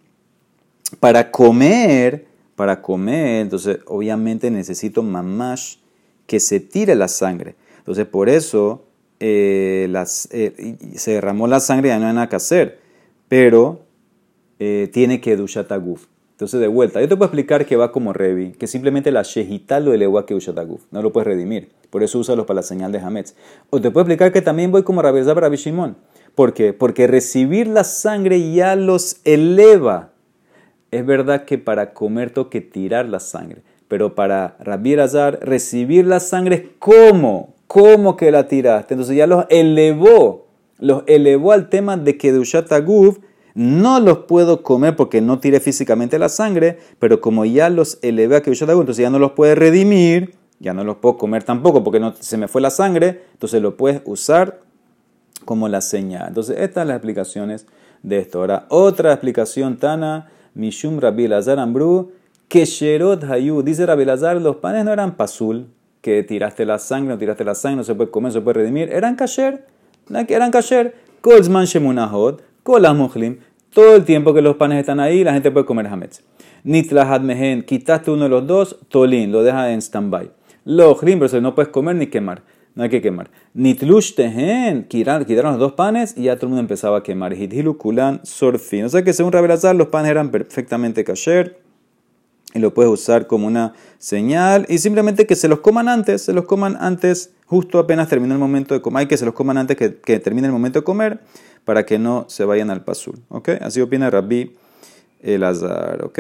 Para 1.01 1.31
comer, 1.31 2.27
para 2.55 2.83
comer, 2.83 3.41
entonces 3.41 3.79
obviamente 3.87 4.51
necesito 4.51 5.03
mamash 5.03 5.77
que 6.27 6.41
se 6.41 6.61
tire 6.61 6.95
la 6.95 7.09
sangre. 7.09 7.57
Entonces, 7.79 8.07
por 8.07 8.29
eso 8.29 8.85
eh, 9.19 9.91
eh, 10.31 10.77
se 10.95 11.13
derramó 11.13 11.47
la 11.47 11.61
sangre, 11.61 11.89
ya 11.89 11.99
no 11.99 12.07
hay 12.07 12.15
nada 12.15 12.29
que 12.29 12.37
hacer. 12.37 12.81
Pero 13.29 13.87
eh, 14.59 14.91
tiene 14.93 15.23
que 15.23 15.37
dushataguf. 15.37 16.07
Entonces, 16.39 16.61
de 16.61 16.69
vuelta, 16.69 17.01
yo 17.01 17.09
te 17.09 17.17
puedo 17.17 17.27
explicar 17.27 17.67
que 17.67 17.75
va 17.75 17.91
como 17.91 18.13
Revi, 18.13 18.53
que 18.53 18.69
simplemente 18.69 19.11
la 19.11 19.25
shejita 19.25 19.81
lo 19.81 19.93
elevó 19.93 20.21
a 20.21 20.25
que 20.25 20.35
dushataguf. 20.35 20.83
No 20.93 21.03
lo 21.03 21.11
puedes 21.11 21.27
redimir. 21.27 21.73
Por 21.91 22.05
eso 22.05 22.21
úsalo 22.21 22.47
para 22.47 22.59
la 22.59 22.63
señal 22.63 22.93
de 22.93 23.01
Hametz. 23.01 23.35
O 23.71 23.81
te 23.81 23.91
puedo 23.91 24.03
explicar 24.03 24.31
que 24.31 24.41
también 24.41 24.71
voy 24.71 24.85
como 24.85 25.03
Rabbi 25.03 25.25
para 25.25 25.49
Shimon. 25.49 25.97
¿Por 26.37 26.55
qué? 26.55 26.73
Porque 26.73 27.09
recibir 27.09 27.67
la 27.67 27.83
sangre 27.83 28.53
ya 28.53 28.77
los 28.77 29.17
eleva. 29.25 30.13
Es 30.93 31.05
verdad 31.05 31.45
que 31.45 31.59
para 31.59 31.93
comer 31.93 32.31
tengo 32.31 32.51
que 32.51 32.61
tirar 32.61 33.09
la 33.09 33.19
sangre. 33.19 33.63
Pero 33.89 34.15
para 34.15 34.55
Rabbi 34.61 34.95
Azar, 34.95 35.41
recibir 35.43 36.07
la 36.07 36.21
sangre 36.21 36.55
es 36.55 36.63
como, 36.79 37.57
como 37.67 38.17
que 38.17 38.31
la 38.31 38.47
tiraste. 38.47 38.95
Entonces 38.95 39.17
ya 39.17 39.27
los 39.27 39.47
elevó, 39.49 40.47
los 40.79 41.03
elevó 41.09 41.51
al 41.51 41.69
tema 41.69 41.97
de 41.97 42.17
que 42.17 42.31
Dushataguf 42.31 43.19
no 43.59 43.99
los 43.99 44.19
puedo 44.19 44.63
comer 44.63 44.95
porque 44.95 45.21
no 45.21 45.41
tiré 45.41 45.59
físicamente 45.59 46.17
la 46.21 46.29
sangre, 46.29 46.79
pero 47.01 47.21
como 47.21 47.45
ya 47.45 47.71
los 47.71 47.99
elevé 48.03 48.37
a 48.37 48.41
que 48.41 48.51
Dushataguf, 48.51 48.83
entonces 48.83 49.03
ya 49.03 49.11
no 49.11 49.19
los 49.19 49.33
puede 49.33 49.57
redimir, 49.57 50.37
ya 50.61 50.75
no 50.75 50.85
los 50.85 50.99
puedo 50.99 51.19
comer 51.19 51.43
tampoco 51.43 51.83
porque 51.83 51.99
no, 51.99 52.15
se 52.15 52.37
me 52.37 52.47
fue 52.47 52.61
la 52.61 52.71
sangre, 52.71 53.25
entonces 53.33 53.61
lo 53.61 53.77
puedes 53.77 54.01
usar 54.05 54.61
como 55.45 55.69
la 55.69 55.81
señal. 55.81 56.29
Entonces 56.29 56.57
estas 56.61 56.83
son 56.83 56.89
las 56.89 56.97
explicaciones 56.99 57.67
de 58.05 58.21
esto. 58.21 58.39
Ahora, 58.39 58.67
otra 58.69 59.13
explicación, 59.13 59.77
Tana, 59.77 60.31
Mishum 60.55 61.01
Rabbi 61.01 61.27
Lazar 61.27 61.59
Ambru, 61.59 62.13
que 62.47 62.65
Sherot 62.65 63.25
Hayu, 63.25 63.63
dice 63.65 63.87
Rabbi 63.87 64.05
Lazar, 64.05 64.41
los 64.41 64.57
panes 64.59 64.85
no 64.85 64.93
eran 64.93 65.17
pasul, 65.17 65.67
que 66.01 66.23
tiraste 66.23 66.65
la 66.65 66.79
sangre, 66.79 67.09
no 67.09 67.19
tiraste 67.19 67.43
la 67.43 67.57
sangre, 67.57 67.79
no 67.79 67.83
se 67.83 67.97
puede 67.97 68.13
comer, 68.13 68.29
no 68.29 68.35
se 68.35 68.41
puede 68.41 68.61
redimir, 68.61 68.93
eran 68.93 69.17
kasher, 69.17 69.67
eran 70.29 70.53
kasher, 70.53 70.95
Kolzman 71.23 71.65
Shemunahot, 71.65 72.47
Kolamujlim, 72.63 73.39
todo 73.73 73.97
el 73.97 74.05
tiempo 74.05 74.35
que 74.35 74.43
los 74.43 74.57
panes 74.57 74.81
están 74.81 75.01
ahí, 75.01 75.25
la 75.25 75.33
gente 75.33 75.51
puede 75.51 75.67
comer 75.67 75.87
hametz. 75.87 76.23
Nitlahad 76.65 77.21
Mehen, 77.21 77.63
quitaste 77.63 78.11
uno 78.11 78.25
de 78.25 78.29
los 78.31 78.47
dos, 78.47 78.79
Tolin, 78.89 79.31
lo 79.33 79.43
deja 79.43 79.73
en 79.73 79.81
stand-by. 79.81 80.31
Lojlim, 80.65 81.19
pero 81.19 81.41
no 81.41 81.55
puedes 81.55 81.71
comer 81.71 81.97
ni 81.97 82.09
quemar, 82.09 82.43
no 82.75 82.83
hay 82.83 82.91
que 82.91 83.01
quemar. 83.01 83.31
Nitlush 83.55 84.15
Tehen, 84.15 84.85
quitaron 84.85 85.53
los 85.53 85.59
dos 85.59 85.73
panes 85.73 86.15
y 86.17 86.25
ya 86.25 86.37
todo 86.37 86.47
el 86.47 86.51
mundo 86.51 86.61
empezaba 86.61 86.99
a 86.99 87.03
quemar. 87.03 87.33
Hithilu 87.33 87.79
Kulan 87.79 88.21
Sorfin. 88.23 88.85
O 88.85 88.89
sea 88.89 89.03
que 89.03 89.13
según 89.13 89.33
Rabelazar, 89.33 89.75
los 89.75 89.89
panes 89.89 90.11
eran 90.11 90.31
perfectamente 90.31 91.05
kasher 91.05 91.59
y 92.55 92.59
lo 92.59 92.75
puedes 92.75 92.93
usar 92.93 93.27
como 93.27 93.47
una 93.47 93.75
señal 93.99 94.67
y 94.69 94.79
simplemente 94.79 95.27
que 95.27 95.37
se 95.37 95.49
los 95.49 95.61
coman 95.61 95.89
antes, 95.89 96.23
se 96.23 96.33
los 96.33 96.45
coman 96.45 96.77
antes, 96.81 97.35
justo 97.47 97.79
apenas 97.79 98.09
termina 98.09 98.35
el 98.35 98.41
momento 98.41 98.75
de 98.75 98.81
comer, 98.81 99.01
hay 99.01 99.07
que 99.07 99.17
se 99.17 99.25
los 99.25 99.35
coman 99.35 99.59
antes 99.59 99.77
que, 99.77 99.97
que 99.97 100.19
termine 100.19 100.47
el 100.47 100.53
momento 100.53 100.81
de 100.81 100.85
comer 100.85 101.21
para 101.65 101.85
que 101.87 101.99
no 101.99 102.25
se 102.29 102.45
vayan 102.45 102.71
al 102.71 102.85
pasul, 102.85 103.21
¿ok? 103.29 103.51
Así 103.61 103.81
opina 103.81 104.11
Rabbi 104.11 104.57
Elazar, 105.21 106.05
¿ok? 106.05 106.19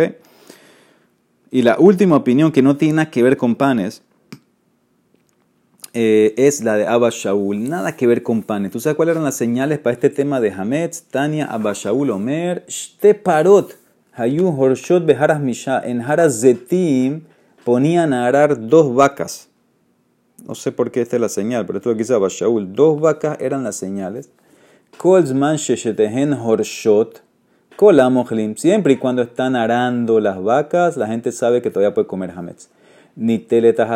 Y 1.50 1.62
la 1.62 1.76
última 1.78 2.16
opinión 2.16 2.52
que 2.52 2.62
no 2.62 2.76
tiene 2.76 2.94
nada 2.94 3.10
que 3.10 3.22
ver 3.22 3.36
con 3.36 3.54
panes 3.54 4.02
eh, 5.94 6.34
es 6.36 6.62
la 6.62 6.76
de 6.76 6.86
Abba 6.86 7.08
Shaul, 7.10 7.68
nada 7.68 7.96
que 7.96 8.06
ver 8.06 8.22
con 8.22 8.42
panes. 8.42 8.70
¿Tú 8.70 8.80
sabes 8.80 8.96
cuáles 8.96 9.12
eran 9.12 9.24
las 9.24 9.36
señales 9.36 9.78
para 9.78 9.94
este 9.94 10.10
tema 10.10 10.40
de 10.40 10.52
Hametz? 10.52 11.04
Tania 11.10 11.46
Abba 11.46 11.72
Shaul 11.72 12.10
Omer, 12.10 12.64
Shte 12.68 13.14
Parot. 13.14 13.76
Hayu 14.18 14.48
Horshot 14.48 15.06
Beharas 15.06 15.40
Misha, 15.40 15.80
en 15.84 16.02
Haras 16.02 16.40
Zetim 16.40 17.22
ponían 17.64 18.12
a 18.12 18.26
arar 18.26 18.68
dos 18.68 18.92
vacas. 18.92 19.48
No 20.44 20.56
sé 20.56 20.72
por 20.72 20.90
qué 20.90 21.02
esta 21.02 21.16
es 21.16 21.22
la 21.22 21.28
señal, 21.28 21.66
pero 21.66 21.78
esto 21.78 21.90
lo 21.90 21.96
que 21.96 22.02
dice 22.02 22.18
Shaul. 22.28 22.72
Dos 22.72 23.00
vacas 23.00 23.38
eran 23.40 23.62
las 23.62 23.76
señales. 23.76 24.30
Siempre 28.56 28.92
y 28.92 28.96
cuando 28.96 29.22
están 29.22 29.54
arando 29.54 30.18
las 30.18 30.42
vacas, 30.42 30.96
la 30.96 31.06
gente 31.06 31.30
sabe 31.30 31.62
que 31.62 31.70
todavía 31.70 31.94
puede 31.94 32.08
comer 32.08 32.32
hametz. 32.32 32.68
Ni 33.14 33.46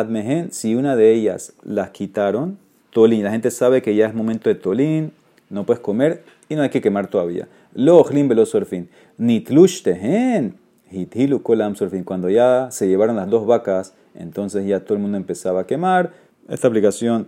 mehen, 0.07 0.53
si 0.53 0.75
una 0.75 0.95
de 0.95 1.11
ellas 1.11 1.55
las 1.61 1.89
quitaron, 1.89 2.57
tolín. 2.91 3.25
La 3.25 3.31
gente 3.31 3.51
sabe 3.51 3.81
que 3.81 3.93
ya 3.95 4.07
es 4.07 4.13
momento 4.13 4.47
de 4.47 4.55
tolín, 4.55 5.11
no 5.49 5.65
puedes 5.65 5.81
comer 5.81 6.23
y 6.47 6.55
no 6.55 6.61
hay 6.61 6.69
que 6.69 6.79
quemar 6.79 7.07
todavía. 7.07 7.49
Lo 7.73 7.97
ojlim 7.97 8.29
velo 8.29 8.45
surfin. 8.45 8.87
Nitlushtehen. 9.17 10.55
Hithilu 10.89 11.43
kolam 11.43 11.75
surfin. 11.75 12.05
Cuando 12.05 12.29
ya 12.29 12.69
se 12.71 12.87
llevaron 12.87 13.17
las 13.17 13.29
dos 13.29 13.45
vacas, 13.45 13.93
entonces 14.15 14.65
ya 14.65 14.79
todo 14.79 14.93
el 14.93 15.01
mundo 15.01 15.17
empezaba 15.17 15.61
a 15.61 15.67
quemar. 15.67 16.13
Esta 16.47 16.69
aplicación 16.69 17.27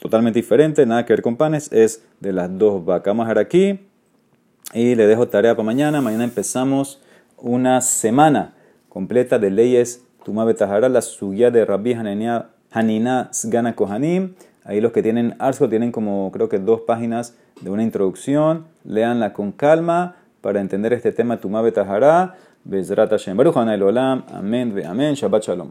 totalmente 0.00 0.38
diferente, 0.38 0.84
nada 0.86 1.04
que 1.04 1.12
ver 1.12 1.22
con 1.22 1.36
panes, 1.36 1.72
es 1.72 2.04
de 2.20 2.32
las 2.32 2.56
dos 2.58 2.84
vacas. 2.84 3.12
Vamos 3.12 3.24
a 3.24 3.28
dejar 3.28 3.38
aquí 3.38 3.80
y 4.74 4.94
le 4.94 5.06
dejo 5.06 5.28
tarea 5.28 5.54
para 5.54 5.64
mañana. 5.64 6.00
Mañana 6.00 6.24
empezamos 6.24 7.00
una 7.38 7.80
semana 7.80 8.54
completa 8.88 9.38
de 9.38 9.50
leyes 9.50 10.02
Tumá 10.24 10.44
Betajara, 10.44 10.88
la 10.88 11.02
suya 11.02 11.50
de 11.50 11.64
Rabbi 11.64 11.94
Hanina 11.94 13.30
Sgana 13.32 13.74
Kohanim. 13.74 14.34
Ahí 14.64 14.80
los 14.80 14.90
que 14.90 15.02
tienen 15.02 15.36
Arso 15.38 15.68
tienen 15.68 15.92
como 15.92 16.30
creo 16.32 16.48
que 16.48 16.58
dos 16.58 16.80
páginas 16.80 17.36
de 17.60 17.70
una 17.70 17.84
introducción, 17.84 18.66
leanla 18.84 19.32
con 19.32 19.52
calma 19.52 20.16
para 20.40 20.60
entender 20.60 20.92
este 20.92 21.12
tema 21.12 21.40
Tumá 21.40 21.62
Betahara, 21.62 22.34
Bezrat 22.64 23.10
Hashem. 23.10 23.36
Baruch 23.36 23.56
Olam, 23.56 24.24
Amén, 24.32 24.74
Amén, 24.84 25.14
Shabbat 25.14 25.44
Shalom. 25.44 25.64